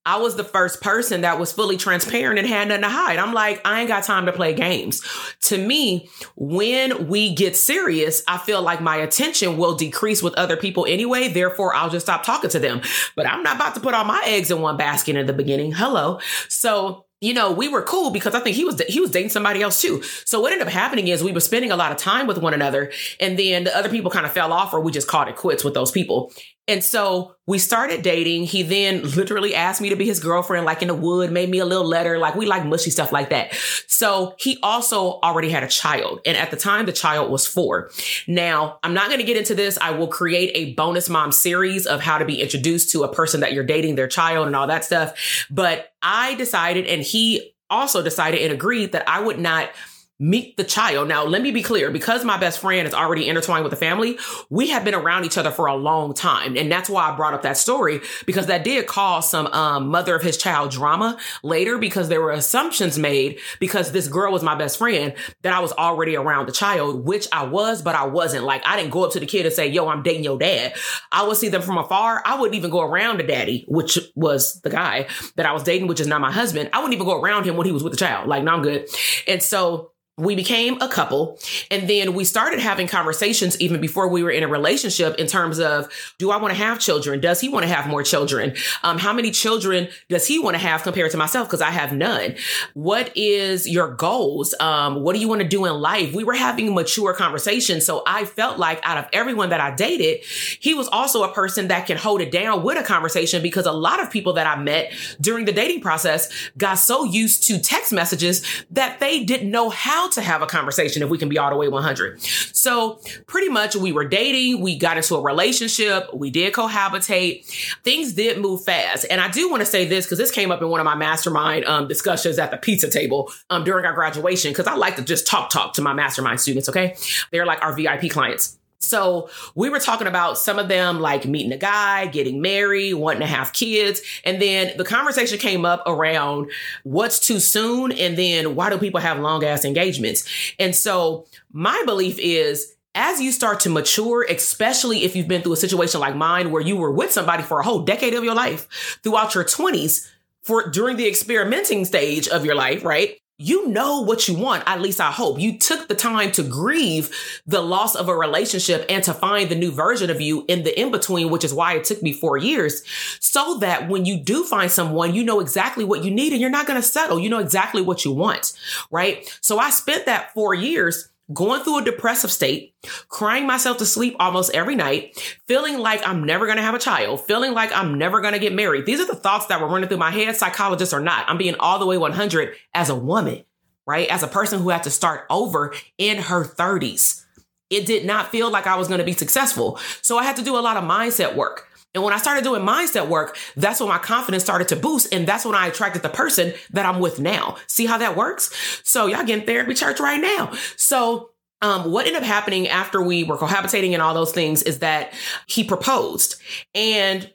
I 0.07 0.17
was 0.17 0.37
the 0.37 0.45
first 0.45 0.81
person 0.81 1.21
that 1.21 1.39
was 1.39 1.53
fully 1.53 1.77
transparent 1.77 2.39
and 2.39 2.49
had 2.49 2.69
nothing 2.69 2.83
to 2.83 2.89
hide. 2.89 3.19
I'm 3.19 3.35
like, 3.35 3.61
I 3.67 3.81
ain't 3.81 3.89
got 3.89 4.05
time 4.05 4.25
to 4.25 4.33
play 4.33 4.55
games. 4.55 5.03
To 5.43 5.59
me, 5.59 6.09
when 6.35 7.09
we 7.09 7.35
get 7.35 7.57
serious, 7.57 8.23
I 8.27 8.39
feel 8.39 8.63
like 8.63 8.81
my 8.81 8.97
attention 8.97 9.59
will 9.59 9.75
decrease 9.75 10.23
with 10.23 10.33
other 10.35 10.57
people 10.57 10.87
anyway. 10.87 11.29
Therefore, 11.29 11.75
I'll 11.75 11.91
just 11.91 12.07
stop 12.07 12.23
talking 12.23 12.49
to 12.51 12.59
them. 12.59 12.81
But 13.17 13.27
I'm 13.27 13.43
not 13.43 13.57
about 13.57 13.75
to 13.75 13.81
put 13.81 13.93
all 13.93 14.05
my 14.05 14.23
eggs 14.25 14.51
in 14.51 14.63
one 14.63 14.79
basket 14.79 15.15
in 15.15 15.27
the 15.27 15.35
beginning. 15.35 15.73
Hello. 15.73 16.21
So 16.49 17.05
you 17.21 17.35
know, 17.35 17.51
we 17.51 17.67
were 17.69 17.83
cool 17.83 18.11
because 18.11 18.35
I 18.35 18.41
think 18.41 18.55
he 18.55 18.65
was 18.65 18.81
he 18.89 19.01
was 19.01 19.11
dating 19.11 19.31
somebody 19.31 19.61
else 19.61 19.83
too. 19.83 20.03
So 20.25 20.41
what 20.41 20.53
ended 20.53 20.69
up 20.69 20.73
happening 20.73 21.09
is 21.09 21.23
we 21.23 21.33
were 21.33 21.41
spending 21.41 21.73
a 21.73 21.77
lot 21.77 21.91
of 21.91 21.99
time 21.99 22.29
with 22.29 22.39
one 22.39 22.55
another, 22.55 22.93
and 23.19 23.39
then 23.39 23.65
the 23.65 23.77
other 23.77 23.89
people 23.89 24.11
kind 24.11 24.25
of 24.25 24.33
fell 24.33 24.53
off, 24.53 24.73
or 24.73 24.81
we 24.81 24.93
just 24.93 25.09
called 25.09 25.27
it 25.27 25.37
quits 25.37 25.65
with 25.65 25.75
those 25.75 25.91
people. 25.91 26.33
And 26.69 26.85
so 26.85 27.35
we 27.47 27.59
started 27.59 28.03
dating. 28.03 28.45
He 28.45 28.63
then 28.63 29.03
literally 29.03 29.55
asked 29.55 29.81
me 29.81 29.89
to 29.89 29.97
be 29.97 30.05
his 30.05 30.21
girlfriend, 30.21 30.67
like 30.67 30.83
in 30.83 30.89
the 30.89 30.95
wood, 30.95 31.33
made 31.33 31.49
me 31.49 31.59
a 31.59 31.65
little 31.65 31.87
letter. 31.87 32.19
Like 32.19 32.35
we 32.35 32.45
like 32.45 32.67
mushy 32.67 32.91
stuff 32.91 33.11
like 33.11 33.31
that. 33.31 33.55
So 33.87 34.35
he 34.39 34.59
also 34.63 35.19
already 35.21 35.49
had 35.49 35.63
a 35.63 35.69
child. 35.69 36.21
And 36.27 36.37
at 36.37 36.51
the 36.51 36.57
time, 36.57 36.87
the 36.87 36.93
child 36.93 37.31
was 37.31 37.47
four. 37.47 37.91
Now, 38.27 38.79
I'm 38.83 38.93
not 38.93 39.07
going 39.07 39.19
to 39.19 39.27
get 39.27 39.39
into 39.39 39.55
this. 39.55 39.79
I 39.81 39.93
will 39.93 40.09
create 40.09 40.53
a 40.55 40.75
bonus 40.75 41.09
mom 41.09 41.33
series 41.33 41.87
of 41.87 42.01
how 42.01 42.19
to 42.19 42.27
be 42.27 42.43
introduced 42.43 42.91
to 42.91 43.03
a 43.03 43.13
person 43.13 43.41
that 43.41 43.55
you're 43.55 43.65
dating, 43.65 43.95
their 43.95 44.07
child, 44.07 44.47
and 44.47 44.55
all 44.55 44.67
that 44.67 44.85
stuff. 44.85 45.47
But 45.51 45.91
I 46.03 46.35
decided, 46.35 46.87
and 46.87 47.03
he 47.03 47.55
also 47.71 48.03
decided 48.03 48.43
and 48.43 48.53
agreed 48.53 48.93
that 48.93 49.09
I 49.09 49.21
would 49.21 49.39
not 49.39 49.71
meet 50.21 50.57
the 50.57 50.65
child. 50.65 51.07
Now, 51.07 51.25
let 51.25 51.43
me 51.43 51.53
be 51.53 51.63
clear 51.63 51.91
because 51.91 52.25
my 52.25 52.37
best 52.39 52.59
friend 52.59 52.89
is 52.89 52.95
already 52.95 53.29
intertwined 53.29 53.63
with 53.63 53.71
the 53.71 53.77
family, 53.77 54.19
we 54.51 54.69
have 54.71 54.85
been 54.85 54.95
around 54.95 55.25
each 55.25 55.39
other 55.39 55.51
for 55.51 55.67
a 55.67 55.77
long 55.77 56.13
time. 56.13 56.57
And 56.57 56.71
that's 56.71 56.91
why 56.91 57.09
I 57.09 57.17
brought 57.17 57.35
up 57.35 57.43
that 57.43 57.57
story 57.57 58.01
because 58.27 58.47
that 58.47 58.65
did 58.65 58.87
cause 58.87 59.31
some 59.31 59.47
um, 59.49 59.89
mother 59.89 60.17
of 60.17 60.23
his 60.23 60.37
child 60.37 60.73
drama 60.73 61.19
later 61.45 61.79
because 61.79 62.09
there 62.09 62.21
were 62.21 62.33
assumptions 62.33 62.99
made 62.99 63.39
because 63.61 63.93
this 63.93 64.09
girl 64.09 64.33
was 64.33 64.43
my 64.43 64.57
best 64.57 64.79
friend 64.79 65.15
that 65.43 65.53
I 65.53 65.61
was 65.61 65.73
already 65.73 66.17
around 66.17 66.47
the 66.47 66.53
child, 66.53 67.05
which 67.05 67.29
I 67.33 67.45
was, 67.45 67.81
but 67.83 67.95
I 67.95 68.07
wasn't. 68.07 68.45
Like, 68.45 68.63
I 68.67 68.77
didn't 68.77 68.91
go 68.91 69.05
up 69.05 69.13
to 69.13 69.21
the 69.21 69.27
kid 69.27 69.47
and 69.47 69.55
say, 69.55 69.69
yo, 69.69 69.89
I'm 69.89 70.03
dating 70.03 70.25
your 70.25 70.39
dad. 70.39 70.75
I 71.13 71.27
would 71.27 71.37
see 71.37 71.49
them 71.49 71.63
from 71.63 71.79
afar. 71.79 72.23
I 72.27 72.41
wouldn't 72.41 72.57
even 72.57 72.71
go 72.71 72.81
around 72.81 73.21
the 73.21 73.25
daddy, 73.25 73.65
which 73.69 73.99
was 74.17 74.61
the 74.63 74.71
guy 74.71 75.07
that 75.37 75.47
I 75.47 75.53
was 75.53 75.63
dating, 75.63 75.87
which 75.87 76.01
is 76.01 76.09
not 76.09 76.21
my 76.21 76.33
husband. 76.33 76.71
I 76.73 76.79
wouldn't 76.79 76.95
even 76.95 77.07
go 77.07 77.21
around 77.21 77.45
him 77.45 77.57
when 77.57 77.67
he 77.67 77.73
was 77.73 77.85
with 77.85 77.93
the 77.93 77.99
child. 77.99 78.29
Like, 78.29 78.43
no, 78.43 78.53
I'm 78.53 78.63
good. 78.63 78.89
And 79.29 79.41
so, 79.43 79.93
we 80.19 80.37
became 80.37 80.81
a 80.81 80.89
couple 80.89 81.39
and 81.71 81.89
then 81.89 82.15
we 82.15 82.25
started 82.25 82.61
having 82.61 82.87
conversations 82.87 83.59
even 83.61 83.81
before 83.81 84.09
we 84.09 84.23
were 84.23 84.31
in 84.31 84.43
a 84.43 84.49
relationship 84.49 85.17
in 85.17 85.27
terms 85.27 85.59
of 85.59 85.89
do 86.19 86.31
i 86.31 86.37
want 86.37 86.53
to 86.53 86.59
have 86.59 86.79
children? 86.79 87.21
Does 87.21 87.41
he 87.41 87.49
want 87.49 87.65
to 87.65 87.73
have 87.73 87.89
more 87.89 88.03
children? 88.03 88.55
Um, 88.83 88.99
how 88.99 89.13
many 89.13 89.31
children 89.31 89.89
does 90.09 90.27
he 90.27 90.39
want 90.39 90.55
to 90.55 90.59
have 90.59 90.83
compared 90.83 91.11
to 91.13 91.17
myself? 91.17 91.49
Because 91.49 91.61
i 91.61 91.71
have 91.71 91.93
none. 91.93 92.35
What 92.75 93.17
is 93.17 93.69
your 93.69 93.95
goals? 93.95 94.55
Um, 94.61 95.03
what 95.03 95.15
do 95.15 95.21
you 95.21 95.29
want 95.29 95.41
to 95.43 95.49
do 95.49 95.65
in 95.65 95.75
life? 95.75 96.15
We 96.15 96.25
were 96.25 96.35
having 96.35 96.75
mature 96.75 97.15
conversations 97.15 97.87
so 97.87 98.03
i 98.07 98.25
felt 98.25 98.59
like 98.59 98.81
out 98.83 98.99
of 98.99 99.07
everyone 99.13 99.51
that 99.51 99.61
i 99.61 99.75
dated 99.75 100.23
he 100.61 100.75
was 100.75 100.89
also 100.89 101.23
a 101.23 101.33
person 101.33 101.69
that 101.69 101.87
can 101.87 101.97
hold 101.97 102.21
it 102.21 102.31
down 102.31 102.63
with 102.63 102.79
a 102.79 102.83
conversation 102.83 103.43
because 103.43 103.67
a 103.67 103.73
lot 103.73 104.01
of 104.03 104.11
people 104.11 104.33
that 104.35 104.47
i 104.47 104.61
met 104.61 104.93
during 105.21 105.45
the 105.45 105.53
dating 105.53 105.81
process 105.81 106.51
got 106.57 106.75
so 106.75 107.05
used 107.05 107.45
to 107.45 107.59
text 107.59 107.93
messages 107.93 108.45
that 108.71 109.01
they 109.01 109.25
didn't 109.25 109.51
know 109.51 109.71
how 109.71 110.08
to 110.13 110.23
have 110.23 110.43
a 110.43 110.47
conversation 110.47 111.03
if 111.03 111.09
we 111.09 111.19
can 111.19 111.29
be 111.29 111.39
all 111.39 111.51
the 111.51 111.57
way 111.57 111.69
100. 111.69 112.21
So 112.21 113.01
pretty 113.27 113.49
much 113.49 113.77
we 113.77 113.93
were 113.93 114.07
dating, 114.07 114.61
we 114.61 114.79
got 114.79 114.97
into 114.97 115.15
a 115.17 115.23
relationship, 115.23 116.13
we 116.15 116.31
did 116.31 116.53
cohabitate. 116.53 117.47
Things 117.83 118.13
did 118.13 118.39
move 118.39 118.65
fast. 118.65 119.07
And 119.11 119.21
I 119.21 119.31
do 119.31 119.51
want 119.51 119.61
to 119.61 119.67
say 119.67 119.87
this 119.87 120.07
because 120.07 120.19
this 120.19 120.31
came 120.31 120.51
up 120.51 120.63
in 120.63 120.69
one 120.69 120.81
of 120.81 120.85
my 120.85 120.95
mastermind 120.95 121.65
um, 121.65 121.89
discussions 121.89 122.39
at 122.39 122.51
the 122.51 122.57
pizza 122.57 122.91
table 122.91 123.33
um, 123.51 123.65
during 123.65 123.85
our 123.85 123.93
graduation 123.95 124.51
because 124.51 124.67
I 124.67 124.75
like 124.75 124.97
to 124.97 125.03
just 125.03 125.27
talk 125.27 125.51
talk 125.51 125.75
to 125.75 125.83
my 125.83 125.93
mastermind 125.93 126.41
students, 126.41 126.69
okay? 126.69 126.97
They're 127.31 127.47
like 127.47 127.63
our 127.63 127.73
VIP 127.73 128.11
clients. 128.11 128.58
So 128.81 129.29
we 129.55 129.71
were 129.71 129.81
talking 129.81 130.07
about 130.07 130.39
some 130.39 130.59
of 130.59 130.69
them 130.69 131.01
like 131.01 131.27
meeting 131.27 131.53
a 131.53 131.57
guy, 131.57 132.07
getting 132.07 132.41
married, 132.41 132.95
wanting 132.95 133.21
to 133.21 133.27
have 133.27 133.53
kids. 133.53 134.01
And 134.25 134.41
then 134.41 134.77
the 134.77 134.85
conversation 134.85 135.39
came 135.39 135.65
up 135.65 135.83
around 135.87 136.51
what's 136.85 137.19
too 137.19 137.41
soon. 137.41 137.93
And 137.93 138.17
then 138.17 138.55
why 138.55 138.71
do 138.71 138.79
people 138.79 139.01
have 139.01 139.19
long 139.19 139.45
ass 139.45 139.65
engagements? 139.65 140.29
And 140.59 140.75
so 140.75 141.27
my 141.53 141.83
belief 141.87 142.19
is 142.21 142.75
as 142.95 143.21
you 143.21 143.33
start 143.33 143.61
to 143.61 143.71
mature, 143.71 144.27
especially 144.29 145.05
if 145.05 145.15
you've 145.15 145.29
been 145.29 145.43
through 145.43 145.53
a 145.53 145.57
situation 145.57 146.01
like 146.01 146.17
mine 146.17 146.51
where 146.51 146.63
you 146.63 146.77
were 146.77 146.91
with 146.91 147.13
somebody 147.13 147.43
for 147.43 147.61
a 147.61 147.65
whole 147.65 147.81
decade 147.81 148.15
of 148.15 148.25
your 148.25 148.35
life 148.35 148.99
throughout 149.03 149.35
your 149.35 149.45
20s 149.45 150.09
for 150.43 150.71
during 150.71 150.97
the 150.97 151.07
experimenting 151.07 151.85
stage 151.85 152.27
of 152.29 152.45
your 152.45 152.55
life, 152.55 152.85
right? 152.85 153.21
You 153.41 153.69
know 153.69 154.01
what 154.01 154.27
you 154.27 154.35
want. 154.35 154.65
At 154.67 154.81
least 154.81 155.01
I 155.01 155.13
hope 155.13 155.39
you 155.39 155.57
took 155.57 155.87
the 155.87 155.95
time 155.95 156.33
to 156.33 156.43
grieve 156.43 157.15
the 157.47 157.61
loss 157.61 157.95
of 157.95 158.09
a 158.09 158.17
relationship 158.17 158.85
and 158.89 159.03
to 159.05 159.15
find 159.15 159.49
the 159.49 159.55
new 159.55 159.71
version 159.71 160.11
of 160.11 160.21
you 160.21 160.45
in 160.49 160.65
the 160.65 160.79
in 160.79 160.91
between, 160.91 161.31
which 161.31 161.45
is 161.45 161.55
why 161.55 161.75
it 161.75 161.85
took 161.85 162.03
me 162.03 162.13
four 162.13 162.37
years 162.37 162.83
so 163.21 163.59
that 163.59 163.89
when 163.89 164.05
you 164.05 164.19
do 164.19 164.43
find 164.43 164.73
someone, 164.73 165.15
you 165.15 165.23
know 165.23 165.39
exactly 165.39 165.85
what 165.85 166.03
you 166.03 166.11
need 166.11 166.33
and 166.33 166.41
you're 166.41 166.51
not 166.51 166.67
going 166.67 166.81
to 166.81 166.87
settle. 166.87 167.21
You 167.21 167.31
know 167.31 167.39
exactly 167.39 167.81
what 167.81 168.05
you 168.05 168.11
want. 168.11 168.59
Right. 168.91 169.39
So 169.41 169.59
I 169.61 169.71
spent 169.71 170.07
that 170.07 170.35
four 170.35 170.53
years 170.53 171.09
going 171.33 171.63
through 171.63 171.79
a 171.79 171.85
depressive 171.85 172.33
state, 172.33 172.75
crying 173.09 173.47
myself 173.47 173.79
to 173.79 173.87
sleep 173.87 174.17
almost 174.19 174.55
every 174.55 174.75
night, 174.75 175.39
feeling 175.47 175.79
like 175.79 176.07
I'm 176.07 176.25
never 176.25 176.47
going 176.47 176.57
to 176.57 176.63
have 176.63 176.75
a 176.75 176.79
child, 176.79 177.21
feeling 177.27 177.53
like 177.53 177.71
I'm 177.73 177.99
never 177.99 178.21
going 178.21 178.33
to 178.33 178.39
get 178.39 178.55
married. 178.55 178.87
These 178.87 179.01
are 179.01 179.07
the 179.07 179.15
thoughts 179.15 179.47
that 179.47 179.61
were 179.61 179.69
running 179.69 179.89
through 179.89 179.99
my 179.99 180.11
head, 180.11 180.37
psychologist 180.37 180.93
or 180.93 181.01
not. 181.01 181.29
I'm 181.29 181.39
being 181.39 181.57
all 181.61 181.79
the 181.79 181.87
way 181.87 181.99
100 181.99 182.55
as 182.75 182.89
a 182.89 182.95
woman, 182.95 183.45
right? 183.87 184.09
As 184.09 184.23
a 184.23 184.29
person 184.29 184.61
who 184.61 184.71
had 184.71 184.85
to 184.85 184.91
start 184.91 185.27
over 185.31 185.75
in 185.99 186.19
her 186.19 186.45
30s. 186.45 187.25
It 187.71 187.85
did 187.85 188.07
not 188.07 188.31
feel 188.31 188.51
like 188.51 188.67
I 188.67 188.77
was 188.77 188.89
going 188.89 188.99
to 188.99 189.05
be 189.05 189.13
successful. 189.13 189.79
So 190.01 190.17
I 190.17 190.25
had 190.25 190.37
to 190.37 190.43
do 190.43 190.57
a 190.57 190.61
lot 190.61 190.79
of 190.79 190.85
mindset 190.85 191.37
work. 191.37 191.68
And 191.95 192.05
when 192.05 192.13
I 192.13 192.19
started 192.19 192.45
doing 192.45 192.63
mindset 192.63 193.09
work, 193.09 193.39
that's 193.57 193.81
when 193.81 193.89
my 193.89 193.99
confidence 193.99 194.43
started 194.43 194.69
to 194.69 194.77
boost. 194.77 195.13
And 195.13 195.27
that's 195.27 195.45
when 195.45 195.55
I 195.55 195.67
attracted 195.67 196.03
the 196.03 196.09
person 196.09 196.53
that 196.71 196.87
I'm 196.87 197.01
with 197.01 197.19
now. 197.19 197.57
See 197.67 197.87
how 197.87 197.99
that 197.99 198.17
works? 198.17 198.81
So 198.85 199.07
y'all 199.07 199.25
getting 199.25 199.47
therapy 199.47 199.75
church 199.75 199.99
right 199.99 200.21
now. 200.21 200.53
So 200.77 201.31
um, 201.63 201.91
what 201.91 202.07
ended 202.07 202.23
up 202.23 202.27
happening 202.27 202.69
after 202.69 203.03
we 203.03 203.25
were 203.25 203.37
cohabitating 203.37 203.93
and 203.93 204.03
all 204.03 204.15
those 204.15 204.33
things 204.33 204.63
is 204.63 204.81
that 204.81 205.13
he 205.47 205.65
proposed. 205.65 206.37
And 206.75 207.33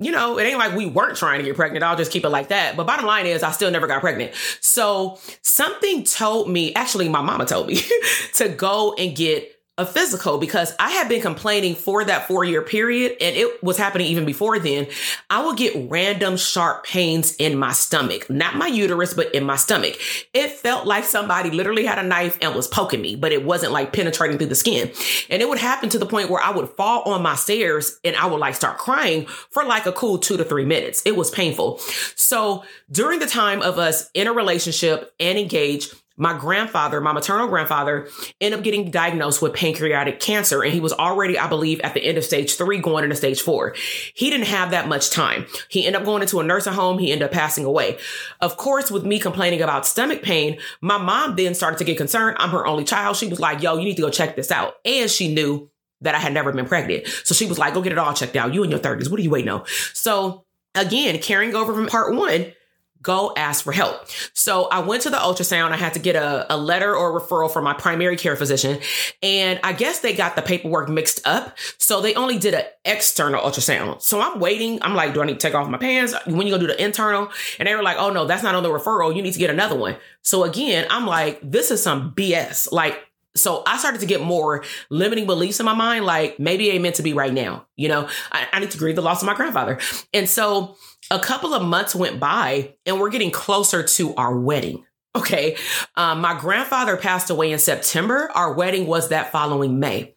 you 0.00 0.10
know, 0.10 0.38
it 0.38 0.44
ain't 0.44 0.58
like 0.58 0.74
we 0.74 0.86
weren't 0.86 1.18
trying 1.18 1.40
to 1.40 1.44
get 1.44 1.56
pregnant. 1.56 1.84
I'll 1.84 1.96
just 1.96 2.10
keep 2.10 2.24
it 2.24 2.30
like 2.30 2.48
that. 2.48 2.74
But 2.74 2.86
bottom 2.86 3.04
line 3.04 3.26
is, 3.26 3.42
I 3.42 3.50
still 3.50 3.70
never 3.70 3.86
got 3.86 4.00
pregnant. 4.00 4.32
So 4.62 5.18
something 5.42 6.04
told 6.04 6.48
me, 6.48 6.72
actually, 6.72 7.10
my 7.10 7.20
mama 7.20 7.44
told 7.44 7.66
me 7.66 7.82
to 8.36 8.48
go 8.48 8.94
and 8.94 9.14
get 9.14 9.59
a 9.78 9.86
physical 9.86 10.36
because 10.36 10.74
I 10.78 10.90
had 10.90 11.08
been 11.08 11.22
complaining 11.22 11.74
for 11.74 12.04
that 12.04 12.28
four 12.28 12.44
year 12.44 12.60
period 12.60 13.16
and 13.20 13.34
it 13.34 13.62
was 13.62 13.78
happening 13.78 14.08
even 14.08 14.26
before 14.26 14.58
then. 14.58 14.86
I 15.30 15.44
would 15.44 15.56
get 15.56 15.90
random 15.90 16.36
sharp 16.36 16.84
pains 16.84 17.34
in 17.36 17.56
my 17.56 17.72
stomach, 17.72 18.28
not 18.28 18.56
my 18.56 18.66
uterus, 18.66 19.14
but 19.14 19.34
in 19.34 19.44
my 19.44 19.56
stomach. 19.56 19.94
It 20.34 20.50
felt 20.50 20.86
like 20.86 21.04
somebody 21.04 21.50
literally 21.50 21.86
had 21.86 21.98
a 21.98 22.02
knife 22.02 22.36
and 22.42 22.54
was 22.54 22.68
poking 22.68 23.00
me, 23.00 23.16
but 23.16 23.32
it 23.32 23.44
wasn't 23.44 23.72
like 23.72 23.92
penetrating 23.92 24.36
through 24.36 24.48
the 24.48 24.54
skin. 24.54 24.92
And 25.30 25.40
it 25.40 25.48
would 25.48 25.58
happen 25.58 25.88
to 25.90 25.98
the 25.98 26.06
point 26.06 26.28
where 26.28 26.42
I 26.42 26.50
would 26.50 26.68
fall 26.70 27.02
on 27.04 27.22
my 27.22 27.34
stairs 27.34 27.98
and 28.04 28.14
I 28.16 28.26
would 28.26 28.40
like 28.40 28.56
start 28.56 28.76
crying 28.76 29.26
for 29.50 29.64
like 29.64 29.86
a 29.86 29.92
cool 29.92 30.18
two 30.18 30.36
to 30.36 30.44
three 30.44 30.66
minutes. 30.66 31.00
It 31.06 31.16
was 31.16 31.30
painful. 31.30 31.78
So 32.16 32.64
during 32.90 33.18
the 33.18 33.26
time 33.26 33.62
of 33.62 33.78
us 33.78 34.10
in 34.12 34.26
a 34.26 34.32
relationship 34.32 35.14
and 35.18 35.38
engaged, 35.38 35.94
my 36.20 36.36
grandfather, 36.36 37.00
my 37.00 37.12
maternal 37.12 37.48
grandfather, 37.48 38.06
ended 38.42 38.58
up 38.58 38.64
getting 38.64 38.90
diagnosed 38.90 39.40
with 39.40 39.54
pancreatic 39.54 40.20
cancer. 40.20 40.62
And 40.62 40.70
he 40.72 40.78
was 40.78 40.92
already, 40.92 41.38
I 41.38 41.48
believe, 41.48 41.80
at 41.80 41.94
the 41.94 42.04
end 42.04 42.18
of 42.18 42.24
stage 42.24 42.56
three, 42.56 42.78
going 42.78 43.04
into 43.04 43.16
stage 43.16 43.40
four. 43.40 43.74
He 44.14 44.28
didn't 44.28 44.46
have 44.48 44.70
that 44.72 44.86
much 44.86 45.08
time. 45.08 45.46
He 45.70 45.86
ended 45.86 46.02
up 46.02 46.04
going 46.04 46.20
into 46.20 46.38
a 46.38 46.44
nursing 46.44 46.74
home. 46.74 46.98
He 46.98 47.10
ended 47.10 47.24
up 47.24 47.32
passing 47.32 47.64
away. 47.64 47.96
Of 48.42 48.58
course, 48.58 48.90
with 48.90 49.04
me 49.04 49.18
complaining 49.18 49.62
about 49.62 49.86
stomach 49.86 50.22
pain, 50.22 50.58
my 50.82 50.98
mom 50.98 51.36
then 51.36 51.54
started 51.54 51.78
to 51.78 51.84
get 51.84 51.96
concerned. 51.96 52.36
I'm 52.38 52.50
her 52.50 52.66
only 52.66 52.84
child. 52.84 53.16
She 53.16 53.26
was 53.26 53.40
like, 53.40 53.62
yo, 53.62 53.78
you 53.78 53.84
need 53.86 53.96
to 53.96 54.02
go 54.02 54.10
check 54.10 54.36
this 54.36 54.50
out. 54.50 54.74
And 54.84 55.10
she 55.10 55.32
knew 55.32 55.70
that 56.02 56.14
I 56.14 56.18
had 56.18 56.34
never 56.34 56.52
been 56.52 56.66
pregnant. 56.66 57.06
So 57.24 57.34
she 57.34 57.46
was 57.46 57.58
like, 57.58 57.72
go 57.72 57.80
get 57.80 57.92
it 57.92 57.98
all 57.98 58.12
checked 58.12 58.36
out. 58.36 58.52
You 58.52 58.62
in 58.62 58.70
your 58.70 58.78
30s. 58.78 59.10
What 59.10 59.18
are 59.20 59.22
you 59.22 59.30
waiting 59.30 59.50
on? 59.50 59.64
So 59.94 60.44
again, 60.74 61.18
carrying 61.18 61.54
over 61.54 61.72
from 61.74 61.86
part 61.86 62.14
one, 62.14 62.52
go 63.02 63.32
ask 63.36 63.64
for 63.64 63.72
help. 63.72 64.06
So 64.34 64.64
I 64.68 64.80
went 64.80 65.02
to 65.02 65.10
the 65.10 65.16
ultrasound. 65.16 65.72
I 65.72 65.76
had 65.76 65.94
to 65.94 65.98
get 65.98 66.16
a, 66.16 66.52
a 66.52 66.56
letter 66.56 66.94
or 66.94 67.16
a 67.16 67.20
referral 67.20 67.50
from 67.50 67.64
my 67.64 67.72
primary 67.72 68.16
care 68.16 68.36
physician. 68.36 68.78
And 69.22 69.58
I 69.62 69.72
guess 69.72 70.00
they 70.00 70.12
got 70.12 70.36
the 70.36 70.42
paperwork 70.42 70.88
mixed 70.88 71.26
up. 71.26 71.56
So 71.78 72.00
they 72.00 72.14
only 72.14 72.38
did 72.38 72.54
an 72.54 72.64
external 72.84 73.40
ultrasound. 73.40 74.02
So 74.02 74.20
I'm 74.20 74.38
waiting. 74.40 74.82
I'm 74.82 74.94
like, 74.94 75.14
do 75.14 75.22
I 75.22 75.26
need 75.26 75.40
to 75.40 75.46
take 75.46 75.54
off 75.54 75.68
my 75.68 75.78
pants? 75.78 76.14
When 76.26 76.46
you 76.46 76.52
gonna 76.52 76.66
do 76.66 76.66
the 76.66 76.82
internal? 76.82 77.30
And 77.58 77.66
they 77.68 77.74
were 77.74 77.82
like, 77.82 77.96
oh 77.98 78.10
no, 78.10 78.26
that's 78.26 78.42
not 78.42 78.54
on 78.54 78.62
the 78.62 78.70
referral. 78.70 79.14
You 79.14 79.22
need 79.22 79.32
to 79.32 79.38
get 79.38 79.50
another 79.50 79.76
one. 79.76 79.96
So 80.22 80.44
again, 80.44 80.86
I'm 80.90 81.06
like, 81.06 81.40
this 81.42 81.70
is 81.70 81.82
some 81.82 82.12
BS. 82.12 82.70
Like, 82.72 82.98
so 83.34 83.62
I 83.66 83.78
started 83.78 84.00
to 84.00 84.06
get 84.06 84.20
more 84.20 84.64
limiting 84.90 85.26
beliefs 85.26 85.60
in 85.60 85.66
my 85.66 85.74
mind, 85.74 86.04
like 86.04 86.38
maybe 86.38 86.68
it 86.68 86.74
ain't 86.74 86.82
meant 86.82 86.96
to 86.96 87.02
be 87.02 87.12
right 87.12 87.32
now. 87.32 87.66
You 87.76 87.88
know, 87.88 88.08
I, 88.32 88.46
I 88.52 88.60
need 88.60 88.70
to 88.72 88.78
grieve 88.78 88.96
the 88.96 89.02
loss 89.02 89.22
of 89.22 89.26
my 89.26 89.34
grandfather. 89.34 89.78
And 90.12 90.28
so 90.28 90.76
a 91.10 91.18
couple 91.18 91.54
of 91.54 91.62
months 91.62 91.94
went 91.94 92.18
by 92.18 92.74
and 92.86 92.98
we're 93.00 93.10
getting 93.10 93.30
closer 93.30 93.82
to 93.82 94.14
our 94.16 94.36
wedding. 94.36 94.84
Okay. 95.16 95.56
Um, 95.96 96.20
my 96.20 96.38
grandfather 96.38 96.96
passed 96.96 97.30
away 97.30 97.50
in 97.50 97.58
September. 97.58 98.30
Our 98.34 98.52
wedding 98.52 98.86
was 98.86 99.08
that 99.08 99.32
following 99.32 99.80
May. 99.80 100.14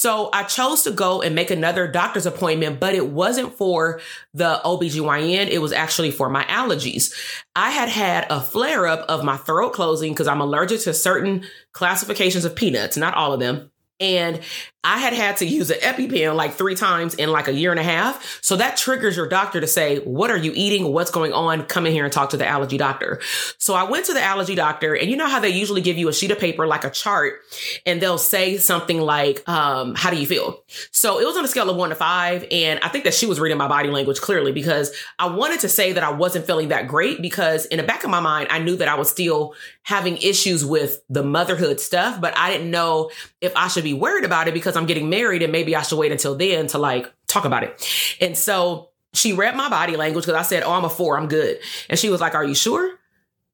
So 0.00 0.30
I 0.32 0.44
chose 0.44 0.80
to 0.84 0.92
go 0.92 1.20
and 1.20 1.34
make 1.34 1.50
another 1.50 1.86
doctor's 1.86 2.24
appointment, 2.24 2.80
but 2.80 2.94
it 2.94 3.08
wasn't 3.08 3.52
for 3.52 4.00
the 4.32 4.58
OBGYN. 4.64 5.48
It 5.48 5.58
was 5.58 5.74
actually 5.74 6.10
for 6.10 6.30
my 6.30 6.42
allergies. 6.44 7.12
I 7.54 7.70
had 7.70 7.90
had 7.90 8.26
a 8.30 8.40
flare 8.40 8.86
up 8.86 9.00
of 9.10 9.24
my 9.24 9.36
throat 9.36 9.74
closing 9.74 10.14
because 10.14 10.26
I'm 10.26 10.40
allergic 10.40 10.80
to 10.84 10.94
certain 10.94 11.44
classifications 11.72 12.46
of 12.46 12.56
peanuts, 12.56 12.96
not 12.96 13.12
all 13.12 13.34
of 13.34 13.40
them. 13.40 13.69
And 14.00 14.40
I 14.82 14.98
had 14.98 15.12
had 15.12 15.36
to 15.38 15.46
use 15.46 15.70
an 15.70 15.78
EpiPen 15.80 16.34
like 16.34 16.54
three 16.54 16.74
times 16.74 17.14
in 17.14 17.30
like 17.30 17.48
a 17.48 17.52
year 17.52 17.70
and 17.70 17.78
a 17.78 17.82
half. 17.82 18.38
So 18.42 18.56
that 18.56 18.78
triggers 18.78 19.14
your 19.14 19.28
doctor 19.28 19.60
to 19.60 19.66
say, 19.66 19.98
what 19.98 20.30
are 20.30 20.38
you 20.38 20.52
eating? 20.54 20.90
What's 20.90 21.10
going 21.10 21.34
on? 21.34 21.64
Come 21.66 21.84
in 21.84 21.92
here 21.92 22.04
and 22.04 22.12
talk 22.12 22.30
to 22.30 22.38
the 22.38 22.48
allergy 22.48 22.78
doctor. 22.78 23.20
So 23.58 23.74
I 23.74 23.82
went 23.82 24.06
to 24.06 24.14
the 24.14 24.22
allergy 24.22 24.54
doctor 24.54 24.94
and 24.94 25.10
you 25.10 25.18
know 25.18 25.28
how 25.28 25.38
they 25.38 25.50
usually 25.50 25.82
give 25.82 25.98
you 25.98 26.08
a 26.08 26.14
sheet 26.14 26.30
of 26.30 26.38
paper, 26.38 26.66
like 26.66 26.84
a 26.84 26.90
chart, 26.90 27.40
and 27.84 28.00
they'll 28.00 28.16
say 28.16 28.56
something 28.56 29.00
like, 29.02 29.46
um, 29.46 29.94
how 29.96 30.08
do 30.08 30.16
you 30.16 30.26
feel? 30.26 30.64
So 30.92 31.20
it 31.20 31.26
was 31.26 31.36
on 31.36 31.44
a 31.44 31.48
scale 31.48 31.68
of 31.68 31.76
one 31.76 31.90
to 31.90 31.94
five. 31.94 32.46
And 32.50 32.80
I 32.80 32.88
think 32.88 33.04
that 33.04 33.12
she 33.12 33.26
was 33.26 33.38
reading 33.38 33.58
my 33.58 33.68
body 33.68 33.90
language 33.90 34.22
clearly 34.22 34.52
because 34.52 34.96
I 35.18 35.26
wanted 35.26 35.60
to 35.60 35.68
say 35.68 35.92
that 35.92 36.02
I 36.02 36.10
wasn't 36.10 36.46
feeling 36.46 36.68
that 36.68 36.88
great 36.88 37.20
because 37.20 37.66
in 37.66 37.76
the 37.76 37.82
back 37.82 38.02
of 38.02 38.08
my 38.08 38.20
mind, 38.20 38.48
I 38.50 38.60
knew 38.60 38.76
that 38.76 38.88
I 38.88 38.94
was 38.94 39.10
still 39.10 39.54
having 39.82 40.16
issues 40.18 40.64
with 40.64 41.02
the 41.10 41.22
motherhood 41.22 41.80
stuff, 41.80 42.18
but 42.18 42.36
I 42.38 42.50
didn't 42.50 42.70
know 42.70 43.10
if 43.42 43.54
I 43.56 43.68
should 43.68 43.84
be 43.84 43.89
worried 43.92 44.24
about 44.24 44.48
it 44.48 44.54
because 44.54 44.70
because 44.70 44.80
I'm 44.80 44.86
getting 44.86 45.10
married 45.10 45.42
and 45.42 45.52
maybe 45.52 45.74
I 45.74 45.82
should 45.82 45.98
wait 45.98 46.12
until 46.12 46.36
then 46.36 46.68
to 46.68 46.78
like 46.78 47.12
talk 47.26 47.44
about 47.44 47.64
it. 47.64 48.16
And 48.20 48.36
so 48.36 48.90
she 49.12 49.32
read 49.32 49.56
my 49.56 49.68
body 49.68 49.96
language 49.96 50.24
because 50.24 50.38
I 50.38 50.42
said, 50.42 50.62
Oh, 50.62 50.72
I'm 50.72 50.84
a 50.84 50.90
four, 50.90 51.18
I'm 51.18 51.28
good. 51.28 51.58
And 51.88 51.98
she 51.98 52.08
was 52.08 52.20
like, 52.20 52.34
Are 52.34 52.44
you 52.44 52.54
sure? 52.54 52.96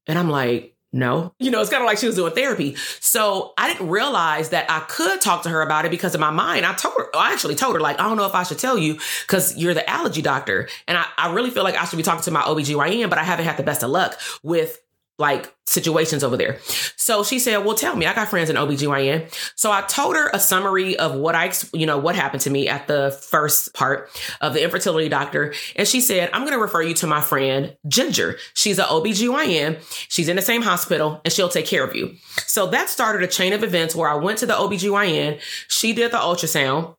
And 0.05 0.17
I'm 0.17 0.29
like, 0.29 0.75
no. 0.93 1.33
You 1.39 1.51
know, 1.51 1.59
it's 1.59 1.69
kind 1.69 1.81
of 1.81 1.87
like 1.87 1.97
she 1.97 2.07
was 2.07 2.15
doing 2.15 2.33
therapy. 2.33 2.75
So 2.99 3.53
I 3.57 3.71
didn't 3.71 3.89
realize 3.89 4.49
that 4.49 4.69
I 4.69 4.79
could 4.81 5.21
talk 5.21 5.43
to 5.43 5.49
her 5.49 5.61
about 5.61 5.85
it 5.85 5.91
because 5.91 6.13
in 6.15 6.21
my 6.21 6.29
mind, 6.29 6.65
I 6.65 6.73
told 6.73 6.95
her, 6.97 7.15
I 7.15 7.33
actually 7.33 7.55
told 7.55 7.75
her, 7.75 7.81
like, 7.81 7.99
I 7.99 8.03
don't 8.03 8.17
know 8.17 8.25
if 8.25 8.35
I 8.35 8.43
should 8.43 8.59
tell 8.59 8.77
you 8.77 8.99
because 9.25 9.57
you're 9.57 9.73
the 9.73 9.87
allergy 9.89 10.21
doctor. 10.21 10.69
And 10.87 10.97
I, 10.97 11.05
I 11.17 11.33
really 11.33 11.49
feel 11.49 11.63
like 11.63 11.75
I 11.75 11.85
should 11.85 11.97
be 11.97 12.03
talking 12.03 12.23
to 12.23 12.31
my 12.31 12.41
OBGYN, 12.41 13.09
but 13.09 13.17
I 13.17 13.23
haven't 13.23 13.45
had 13.45 13.57
the 13.57 13.63
best 13.63 13.83
of 13.83 13.89
luck 13.89 14.19
with 14.43 14.79
like 15.19 15.53
situations 15.65 16.23
over 16.23 16.37
there. 16.37 16.59
So 16.95 17.23
she 17.23 17.39
said, 17.39 17.65
well, 17.65 17.75
tell 17.75 17.95
me, 17.95 18.05
I 18.05 18.13
got 18.13 18.27
friends 18.29 18.49
in 18.49 18.55
OBGYN. 18.55 19.33
So 19.55 19.71
I 19.71 19.81
told 19.81 20.15
her 20.15 20.29
a 20.31 20.39
summary 20.39 20.97
of 20.97 21.15
what 21.15 21.35
I, 21.35 21.51
you 21.73 21.85
know, 21.85 21.97
what 21.97 22.15
happened 22.15 22.41
to 22.43 22.49
me 22.49 22.67
at 22.69 22.87
the 22.87 23.17
first 23.29 23.73
part 23.73 24.09
of 24.41 24.53
the 24.53 24.63
infertility 24.63 25.09
doctor. 25.09 25.53
And 25.75 25.87
she 25.87 26.01
said, 26.01 26.29
I'm 26.33 26.41
going 26.41 26.53
to 26.53 26.59
refer 26.59 26.83
you 26.83 26.93
to 26.95 27.07
my 27.07 27.21
friend 27.21 27.75
Ginger. 27.87 28.37
She's 28.53 28.77
an 28.79 28.85
OBGYN. 28.85 29.81
She's 30.07 30.29
in 30.29 30.35
the 30.35 30.41
same 30.41 30.61
hospital 30.61 31.19
and 31.25 31.33
she'll 31.33 31.49
take 31.49 31.65
care 31.65 31.83
of 31.83 31.95
you. 31.95 32.15
So 32.45 32.67
that 32.67 32.89
started 32.89 33.23
a 33.23 33.27
chain 33.27 33.53
of 33.53 33.63
events 33.63 33.95
where 33.95 34.09
I 34.09 34.15
went 34.15 34.39
to 34.39 34.45
the 34.45 34.53
OBGYN. 34.53 35.41
She 35.67 35.93
did 35.93 36.11
the 36.11 36.17
ultrasound 36.17 36.95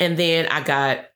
and 0.00 0.16
then 0.18 0.46
I 0.48 0.62
got 0.62 1.06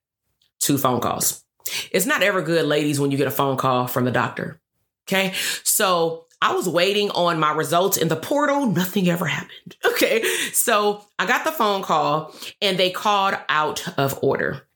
two 0.60 0.78
phone 0.78 1.00
calls. 1.00 1.44
It's 1.90 2.06
not 2.06 2.22
ever 2.22 2.42
good, 2.42 2.66
ladies, 2.66 3.00
when 3.00 3.10
you 3.10 3.16
get 3.16 3.26
a 3.26 3.32
phone 3.32 3.56
call 3.56 3.86
from 3.86 4.04
the 4.04 4.10
doctor. 4.10 4.60
Okay. 5.06 5.32
So 5.62 6.23
I 6.42 6.54
was 6.54 6.68
waiting 6.68 7.10
on 7.10 7.40
my 7.40 7.52
results 7.52 7.96
in 7.96 8.08
the 8.08 8.16
portal. 8.16 8.66
Nothing 8.66 9.08
ever 9.08 9.26
happened. 9.26 9.76
Okay. 9.94 10.24
So 10.52 11.04
I 11.20 11.24
got 11.26 11.44
the 11.44 11.52
phone 11.52 11.82
call 11.82 12.34
and 12.60 12.76
they 12.76 12.90
called 12.90 13.36
out 13.48 13.86
of 13.96 14.18
order. 14.22 14.66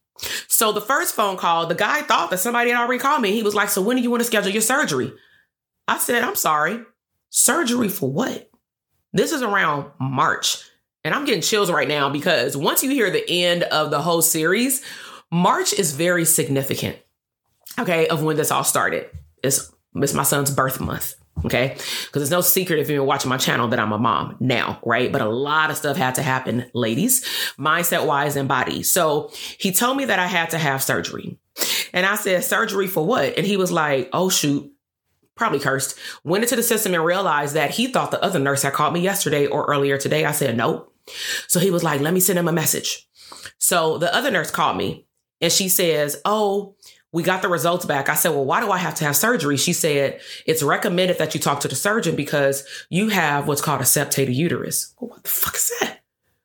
So 0.47 0.71
the 0.71 0.81
first 0.81 1.15
phone 1.15 1.37
call, 1.37 1.67
the 1.67 1.75
guy 1.75 2.03
thought 2.03 2.31
that 2.31 2.39
somebody 2.39 2.71
had 2.71 2.81
already 2.81 3.01
called 3.01 3.21
me. 3.21 3.33
He 3.33 3.43
was 3.43 3.55
like, 3.55 3.69
So 3.69 3.83
when 3.83 3.97
do 3.97 4.03
you 4.03 4.11
want 4.11 4.21
to 4.21 4.27
schedule 4.27 4.51
your 4.53 4.63
surgery? 4.63 5.13
I 5.89 5.99
said, 5.99 6.23
I'm 6.23 6.37
sorry. 6.37 6.81
Surgery 7.31 7.89
for 7.89 8.11
what? 8.11 8.49
This 9.13 9.33
is 9.33 9.43
around 9.43 9.91
March. 9.99 10.63
And 11.05 11.15
I'm 11.15 11.25
getting 11.25 11.43
chills 11.43 11.71
right 11.71 11.89
now 11.89 12.09
because 12.11 12.57
once 12.57 12.83
you 12.83 12.91
hear 12.91 13.11
the 13.11 13.29
end 13.29 13.65
of 13.65 13.91
the 13.91 14.01
whole 14.01 14.23
series, 14.23 14.85
March 15.31 15.73
is 15.73 15.93
very 15.93 16.25
significant, 16.25 16.97
okay, 17.79 18.09
of 18.09 18.23
when 18.23 18.37
this 18.37 18.51
all 18.51 18.65
started. 18.65 19.07
It's, 19.43 19.73
it's 19.95 20.15
my 20.15 20.23
son's 20.23 20.51
birth 20.51 20.81
month. 20.81 21.15
Okay. 21.45 21.77
Because 22.07 22.23
it's 22.23 22.31
no 22.31 22.41
secret 22.41 22.79
if 22.79 22.89
you've 22.89 22.99
been 22.99 23.07
watching 23.07 23.29
my 23.29 23.37
channel 23.37 23.69
that 23.69 23.79
I'm 23.79 23.93
a 23.93 23.99
mom 23.99 24.37
now, 24.41 24.81
right? 24.85 25.11
But 25.11 25.21
a 25.21 25.29
lot 25.29 25.71
of 25.71 25.77
stuff 25.77 25.97
had 25.97 26.17
to 26.17 26.23
happen, 26.23 26.71
ladies, 26.75 27.25
mindset 27.59 28.07
wise 28.07 28.37
and 28.37 28.49
body. 28.49 28.83
So 28.83 29.31
he 29.59 29.73
told 29.73 29.97
me 29.97 30.07
that 30.07 30.19
I 30.19 30.27
had 30.27 30.51
to 30.51 30.59
have 30.59 30.83
surgery. 30.83 31.39
And 31.93 32.05
I 32.05 32.17
said, 32.17 32.45
surgery 32.45 32.87
for 32.87 33.07
what? 33.07 33.37
And 33.37 33.47
he 33.47 33.57
was 33.57 33.73
like, 33.73 34.09
oh, 34.13 34.29
shoot, 34.29 34.71
probably 35.35 35.61
cursed, 35.61 35.99
went 36.25 36.45
into 36.45 36.57
the 36.57 36.63
system 36.63 36.95
and 36.95 37.05
realized 37.05 37.55
that 37.55 37.71
he 37.71 37.87
thought 37.87 38.11
the 38.11 38.23
other 38.23 38.39
nurse 38.39 38.63
had 38.63 38.73
called 38.73 38.93
me 38.93 39.01
yesterday 39.01 39.47
or 39.47 39.65
earlier 39.67 39.97
today. 39.97 40.25
I 40.25 40.33
said, 40.33 40.57
nope. 40.57 40.93
So 41.47 41.61
he 41.61 41.71
was 41.71 41.83
like, 41.83 42.01
let 42.01 42.13
me 42.13 42.21
send 42.21 42.39
him 42.39 42.49
a 42.49 42.53
message. 42.53 43.09
So 43.59 43.99
the 43.99 44.15
other 44.15 44.31
nurse 44.31 44.51
called 44.51 44.77
me 44.77 45.07
and 45.41 45.53
she 45.53 45.69
says, 45.69 46.21
oh, 46.25 46.77
we 47.13 47.23
got 47.23 47.43
the 47.43 47.49
results 47.49 47.87
back. 47.87 48.09
I 48.09 48.15
said, 48.15 48.31
well, 48.31 48.45
why 48.45 48.61
do 48.61 48.71
I 48.71 48.79
have 48.79 48.95
to 48.97 49.05
have 49.05 49.17
surgery? 49.17 49.57
She 49.57 49.73
said, 49.73 50.21
it's 50.47 50.63
recommended 50.63 51.19
that 51.19 51.35
you 51.35 51.41
talk 51.41 51.61
to 51.61 51.69
the 51.69 51.75
surgeon 51.75 52.17
because 52.17 52.65
you 52.91 53.09
have 53.09 53.49
what's 53.49 53.63
called 53.63 53.81
a 53.81 53.87
septated 53.87 54.35
uterus. 54.35 54.95
Well, 55.01 55.11
what 55.11 55.23
the 55.23 55.31
fuck 55.31 55.55
is 55.55 55.73
that? 55.81 56.01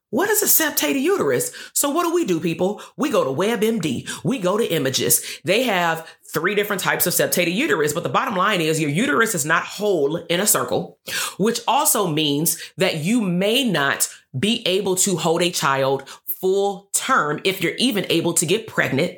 What 0.09 0.29
is 0.29 0.43
a 0.43 0.47
septated 0.47 1.01
uterus? 1.01 1.51
So 1.73 1.89
what 1.89 2.03
do 2.03 2.13
we 2.13 2.23
do, 2.23 2.39
people? 2.39 2.83
We 2.95 3.09
go 3.09 3.23
to 3.23 3.31
WebMD. 3.31 4.23
We 4.23 4.37
go 4.37 4.59
to 4.59 4.73
images. 4.73 5.39
They 5.43 5.63
have 5.63 6.07
three 6.31 6.53
different 6.53 6.83
types 6.83 7.07
of 7.07 7.15
septated 7.15 7.55
uterus, 7.55 7.93
but 7.93 8.03
the 8.03 8.09
bottom 8.09 8.35
line 8.35 8.61
is 8.61 8.79
your 8.79 8.91
uterus 8.91 9.33
is 9.33 9.43
not 9.43 9.63
whole 9.63 10.17
in 10.17 10.39
a 10.39 10.45
circle, 10.45 10.99
which 11.39 11.61
also 11.67 12.07
means 12.07 12.61
that 12.77 12.97
you 12.97 13.21
may 13.21 13.63
not 13.63 14.07
be 14.37 14.61
able 14.67 14.95
to 14.97 15.17
hold 15.17 15.41
a 15.41 15.49
child 15.49 16.07
full 16.39 16.89
term 16.93 17.41
if 17.43 17.61
you're 17.61 17.75
even 17.77 18.05
able 18.09 18.33
to 18.33 18.45
get 18.45 18.67
pregnant. 18.67 19.17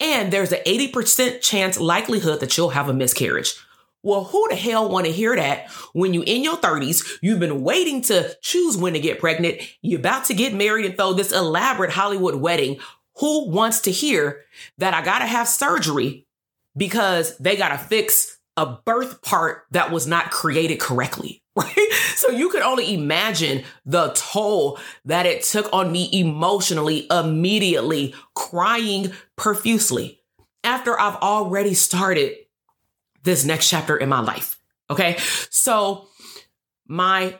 And 0.00 0.32
there's 0.32 0.52
an 0.52 0.60
80% 0.66 1.40
chance 1.40 1.80
likelihood 1.80 2.40
that 2.40 2.56
you'll 2.56 2.70
have 2.70 2.88
a 2.88 2.94
miscarriage. 2.94 3.54
Well, 4.02 4.24
who 4.24 4.46
the 4.50 4.56
hell 4.56 4.90
want 4.90 5.06
to 5.06 5.12
hear 5.12 5.34
that 5.34 5.70
when 5.94 6.12
you 6.12 6.22
in 6.22 6.44
your 6.44 6.58
30s, 6.58 7.18
you've 7.22 7.40
been 7.40 7.62
waiting 7.62 8.02
to 8.02 8.36
choose 8.42 8.76
when 8.76 8.92
to 8.92 9.00
get 9.00 9.18
pregnant, 9.18 9.62
you're 9.80 9.98
about 9.98 10.26
to 10.26 10.34
get 10.34 10.52
married 10.52 10.84
and 10.84 10.94
throw 10.94 11.14
this 11.14 11.32
elaborate 11.32 11.90
Hollywood 11.90 12.34
wedding. 12.34 12.78
Who 13.20 13.48
wants 13.48 13.80
to 13.82 13.90
hear 13.90 14.42
that 14.76 14.92
I 14.92 15.02
got 15.02 15.20
to 15.20 15.26
have 15.26 15.48
surgery 15.48 16.26
because 16.76 17.38
they 17.38 17.56
got 17.56 17.70
to 17.70 17.78
fix 17.78 18.38
a 18.58 18.66
birth 18.66 19.22
part 19.22 19.64
that 19.70 19.90
was 19.90 20.06
not 20.06 20.30
created 20.30 20.80
correctly? 20.80 21.43
Right? 21.56 21.76
So 22.16 22.30
you 22.30 22.48
could 22.48 22.62
only 22.62 22.94
imagine 22.94 23.64
the 23.84 24.12
toll 24.14 24.78
that 25.04 25.26
it 25.26 25.42
took 25.42 25.70
on 25.74 25.92
me 25.92 26.08
emotionally, 26.12 27.06
immediately 27.10 28.14
crying 28.34 29.12
profusely 29.36 30.22
after 30.62 30.98
I've 30.98 31.16
already 31.16 31.74
started 31.74 32.36
this 33.24 33.44
next 33.44 33.68
chapter 33.68 33.96
in 33.96 34.08
my 34.08 34.20
life. 34.20 34.58
Okay. 34.90 35.16
So 35.50 36.08
my 36.86 37.38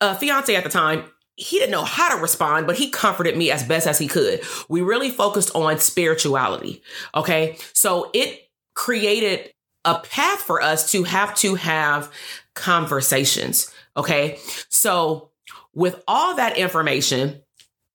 uh, 0.00 0.14
fiance 0.16 0.54
at 0.54 0.64
the 0.64 0.70
time, 0.70 1.04
he 1.36 1.58
didn't 1.58 1.72
know 1.72 1.84
how 1.84 2.14
to 2.14 2.22
respond, 2.22 2.66
but 2.66 2.76
he 2.76 2.90
comforted 2.90 3.36
me 3.36 3.50
as 3.50 3.62
best 3.62 3.86
as 3.86 3.98
he 3.98 4.08
could. 4.08 4.40
We 4.68 4.80
really 4.80 5.10
focused 5.10 5.54
on 5.54 5.78
spirituality. 5.78 6.82
Okay. 7.14 7.58
So 7.72 8.10
it 8.14 8.48
created 8.74 9.52
a 9.84 9.98
path 9.98 10.40
for 10.40 10.60
us 10.60 10.90
to 10.92 11.04
have 11.04 11.34
to 11.36 11.54
have 11.54 12.10
conversations. 12.56 13.72
Okay. 13.96 14.38
So 14.68 15.30
with 15.74 16.02
all 16.08 16.34
that 16.36 16.58
information, 16.58 17.42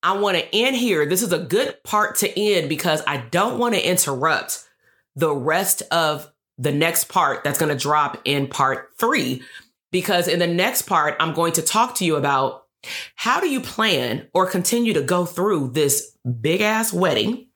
I 0.04 0.18
want 0.18 0.38
to 0.38 0.56
end 0.56 0.76
here. 0.76 1.06
This 1.06 1.22
is 1.22 1.34
a 1.34 1.40
good 1.40 1.84
part 1.84 2.18
to 2.18 2.40
end 2.40 2.70
because 2.70 3.04
I 3.06 3.18
don't 3.18 3.60
want 3.60 3.76
to 3.76 3.88
interrupt 3.88 4.64
the 5.16 5.34
rest 5.34 5.84
of 5.92 6.32
the 6.58 6.72
next 6.72 7.06
part 7.06 7.44
that's 7.44 7.60
going 7.60 7.76
to 7.76 7.78
drop 7.78 8.22
in 8.24 8.48
part 8.48 8.92
three. 8.98 9.44
Because 9.92 10.28
in 10.28 10.40
the 10.40 10.48
next 10.48 10.84
part, 10.84 11.18
I'm 11.20 11.34
going 11.34 11.54
to 11.54 11.62
talk 11.62 11.96
to 11.96 12.06
you 12.06 12.16
about 12.16 12.66
how 13.16 13.40
do 13.40 13.50
you 13.50 13.60
plan 13.60 14.28
or 14.34 14.48
continue 14.48 14.94
to 14.94 15.02
go 15.02 15.26
through 15.26 15.72
this 15.72 16.18
big 16.40 16.62
ass 16.62 16.94
wedding 16.94 17.48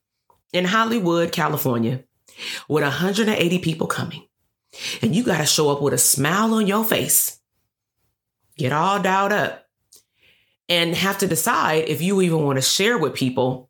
in 0.53 0.65
Hollywood, 0.65 1.31
California, 1.31 2.03
with 2.67 2.83
180 2.83 3.59
people 3.59 3.87
coming. 3.87 4.27
And 5.01 5.15
you 5.15 5.23
got 5.23 5.37
to 5.37 5.45
show 5.45 5.69
up 5.69 5.81
with 5.81 5.93
a 5.93 5.97
smile 5.97 6.53
on 6.53 6.67
your 6.67 6.83
face, 6.83 7.39
get 8.57 8.71
all 8.71 9.01
dialed 9.01 9.31
up, 9.31 9.65
and 10.67 10.95
have 10.95 11.19
to 11.19 11.27
decide 11.27 11.87
if 11.87 12.01
you 12.01 12.21
even 12.21 12.43
want 12.43 12.57
to 12.57 12.61
share 12.61 12.97
with 12.97 13.13
people. 13.13 13.69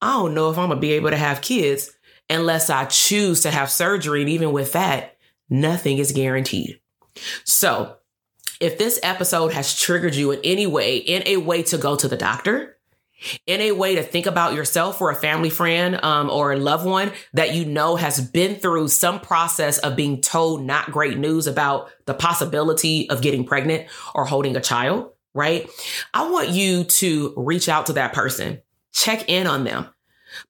I 0.00 0.12
don't 0.12 0.34
know 0.34 0.50
if 0.50 0.58
I'm 0.58 0.68
going 0.68 0.78
to 0.78 0.80
be 0.80 0.92
able 0.92 1.10
to 1.10 1.16
have 1.16 1.40
kids 1.40 1.90
unless 2.28 2.70
I 2.70 2.84
choose 2.86 3.42
to 3.42 3.50
have 3.50 3.70
surgery. 3.70 4.20
And 4.20 4.30
even 4.30 4.52
with 4.52 4.72
that, 4.72 5.16
nothing 5.48 5.98
is 5.98 6.12
guaranteed. 6.12 6.80
So, 7.44 7.96
if 8.58 8.78
this 8.78 8.98
episode 9.02 9.52
has 9.52 9.78
triggered 9.78 10.14
you 10.14 10.30
in 10.32 10.40
any 10.42 10.66
way, 10.66 10.96
in 10.96 11.22
a 11.26 11.36
way 11.36 11.62
to 11.64 11.78
go 11.78 11.94
to 11.96 12.08
the 12.08 12.16
doctor, 12.16 12.75
in 13.46 13.60
a 13.60 13.72
way 13.72 13.94
to 13.94 14.02
think 14.02 14.26
about 14.26 14.54
yourself 14.54 15.00
or 15.00 15.10
a 15.10 15.14
family 15.14 15.50
friend 15.50 16.02
um, 16.02 16.30
or 16.30 16.52
a 16.52 16.58
loved 16.58 16.86
one 16.86 17.12
that 17.32 17.54
you 17.54 17.64
know 17.64 17.96
has 17.96 18.20
been 18.20 18.56
through 18.56 18.88
some 18.88 19.20
process 19.20 19.78
of 19.78 19.96
being 19.96 20.20
told 20.20 20.62
not 20.62 20.90
great 20.90 21.18
news 21.18 21.46
about 21.46 21.90
the 22.04 22.14
possibility 22.14 23.08
of 23.10 23.22
getting 23.22 23.44
pregnant 23.44 23.88
or 24.14 24.24
holding 24.24 24.56
a 24.56 24.60
child, 24.60 25.10
right? 25.34 25.68
I 26.12 26.30
want 26.30 26.50
you 26.50 26.84
to 26.84 27.34
reach 27.36 27.68
out 27.68 27.86
to 27.86 27.94
that 27.94 28.12
person, 28.12 28.60
check 28.92 29.28
in 29.28 29.46
on 29.46 29.64
them. 29.64 29.86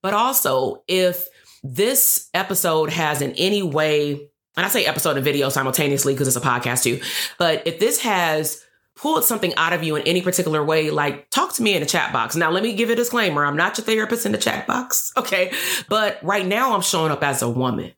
But 0.03 0.15
also, 0.15 0.83
if 0.89 1.29
this 1.63 2.29
episode 2.35 2.91
has 2.91 3.23
in 3.23 3.33
any 3.33 3.63
way, 3.63 4.29
and 4.57 4.67
I 4.67 4.69
say 4.69 4.87
episode 4.87 5.17
and 5.17 5.25
video 5.25 5.49
simultaneously 5.49 6.15
because 6.15 6.29
it's 6.29 6.37
a 6.37 6.41
podcast 6.41 6.83
too, 6.83 7.01
but 7.39 7.67
if 7.67 7.79
this 7.79 8.01
has 8.03 8.66
pulled 8.97 9.25
something 9.25 9.55
out 9.57 9.73
of 9.73 9.83
you 9.83 9.95
in 9.97 10.03
any 10.03 10.23
particular 10.23 10.65
way, 10.65 10.91
like 10.91 11.31
talk 11.31 11.53
to 11.55 11.63
me 11.63 11.75
in 11.75 11.81
the 11.81 11.87
chat 11.87 12.13
box. 12.13 12.35
Now, 12.35 12.51
let 12.51 12.63
me 12.63 12.73
give 12.73 12.91
a 12.91 12.97
disclaimer. 12.97 13.45
I'm 13.45 13.57
not 13.57 13.77
your 13.79 13.85
therapist 13.85 14.27
in 14.27 14.33
the 14.33 14.39
chat 14.39 14.67
box. 14.67 15.13
Okay. 15.27 15.51
But 15.89 16.23
right 16.23 16.47
now 16.47 16.75
I'm 16.75 16.83
showing 16.83 17.11
up 17.11 17.23
as 17.23 17.43
a 17.43 17.49
woman. 17.49 17.93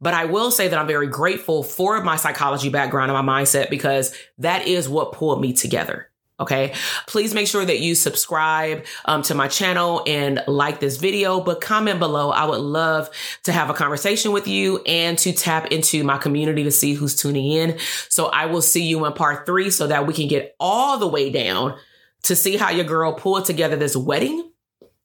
But 0.00 0.12
I 0.12 0.26
will 0.26 0.50
say 0.50 0.68
that 0.68 0.78
I'm 0.78 0.86
very 0.86 1.06
grateful 1.06 1.62
for 1.62 2.02
my 2.02 2.16
psychology 2.16 2.68
background 2.68 3.10
and 3.10 3.26
my 3.26 3.42
mindset 3.42 3.70
because 3.70 4.14
that 4.38 4.66
is 4.66 4.88
what 4.88 5.12
pulled 5.12 5.40
me 5.40 5.52
together. 5.52 6.10
Okay. 6.40 6.72
Please 7.06 7.34
make 7.34 7.48
sure 7.48 7.64
that 7.64 7.80
you 7.80 7.94
subscribe 7.94 8.84
um, 9.06 9.22
to 9.22 9.34
my 9.34 9.48
channel 9.48 10.02
and 10.06 10.42
like 10.46 10.78
this 10.78 10.96
video, 10.96 11.40
but 11.40 11.60
comment 11.60 11.98
below. 11.98 12.30
I 12.30 12.44
would 12.44 12.60
love 12.60 13.10
to 13.42 13.52
have 13.52 13.70
a 13.70 13.74
conversation 13.74 14.30
with 14.30 14.46
you 14.46 14.78
and 14.86 15.18
to 15.18 15.32
tap 15.32 15.72
into 15.72 16.04
my 16.04 16.16
community 16.16 16.62
to 16.64 16.70
see 16.70 16.94
who's 16.94 17.16
tuning 17.16 17.50
in. 17.50 17.78
So 18.08 18.26
I 18.26 18.46
will 18.46 18.62
see 18.62 18.84
you 18.84 19.04
in 19.04 19.12
part 19.14 19.46
three 19.46 19.70
so 19.70 19.88
that 19.88 20.06
we 20.06 20.14
can 20.14 20.28
get 20.28 20.54
all 20.60 20.98
the 20.98 21.08
way 21.08 21.30
down 21.30 21.76
to 22.24 22.36
see 22.36 22.56
how 22.56 22.70
your 22.70 22.84
girl 22.84 23.14
pulled 23.14 23.44
together 23.44 23.76
this 23.76 23.96
wedding 23.96 24.50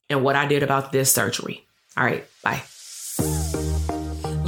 and 0.09 0.23
what 0.23 0.35
I 0.35 0.45
did 0.45 0.61
about 0.61 0.91
this 0.91 1.11
surgery. 1.11 1.65
All 1.97 2.03
right. 2.03 2.25
Bye. 2.43 2.63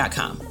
Shopify.com. 0.00 0.49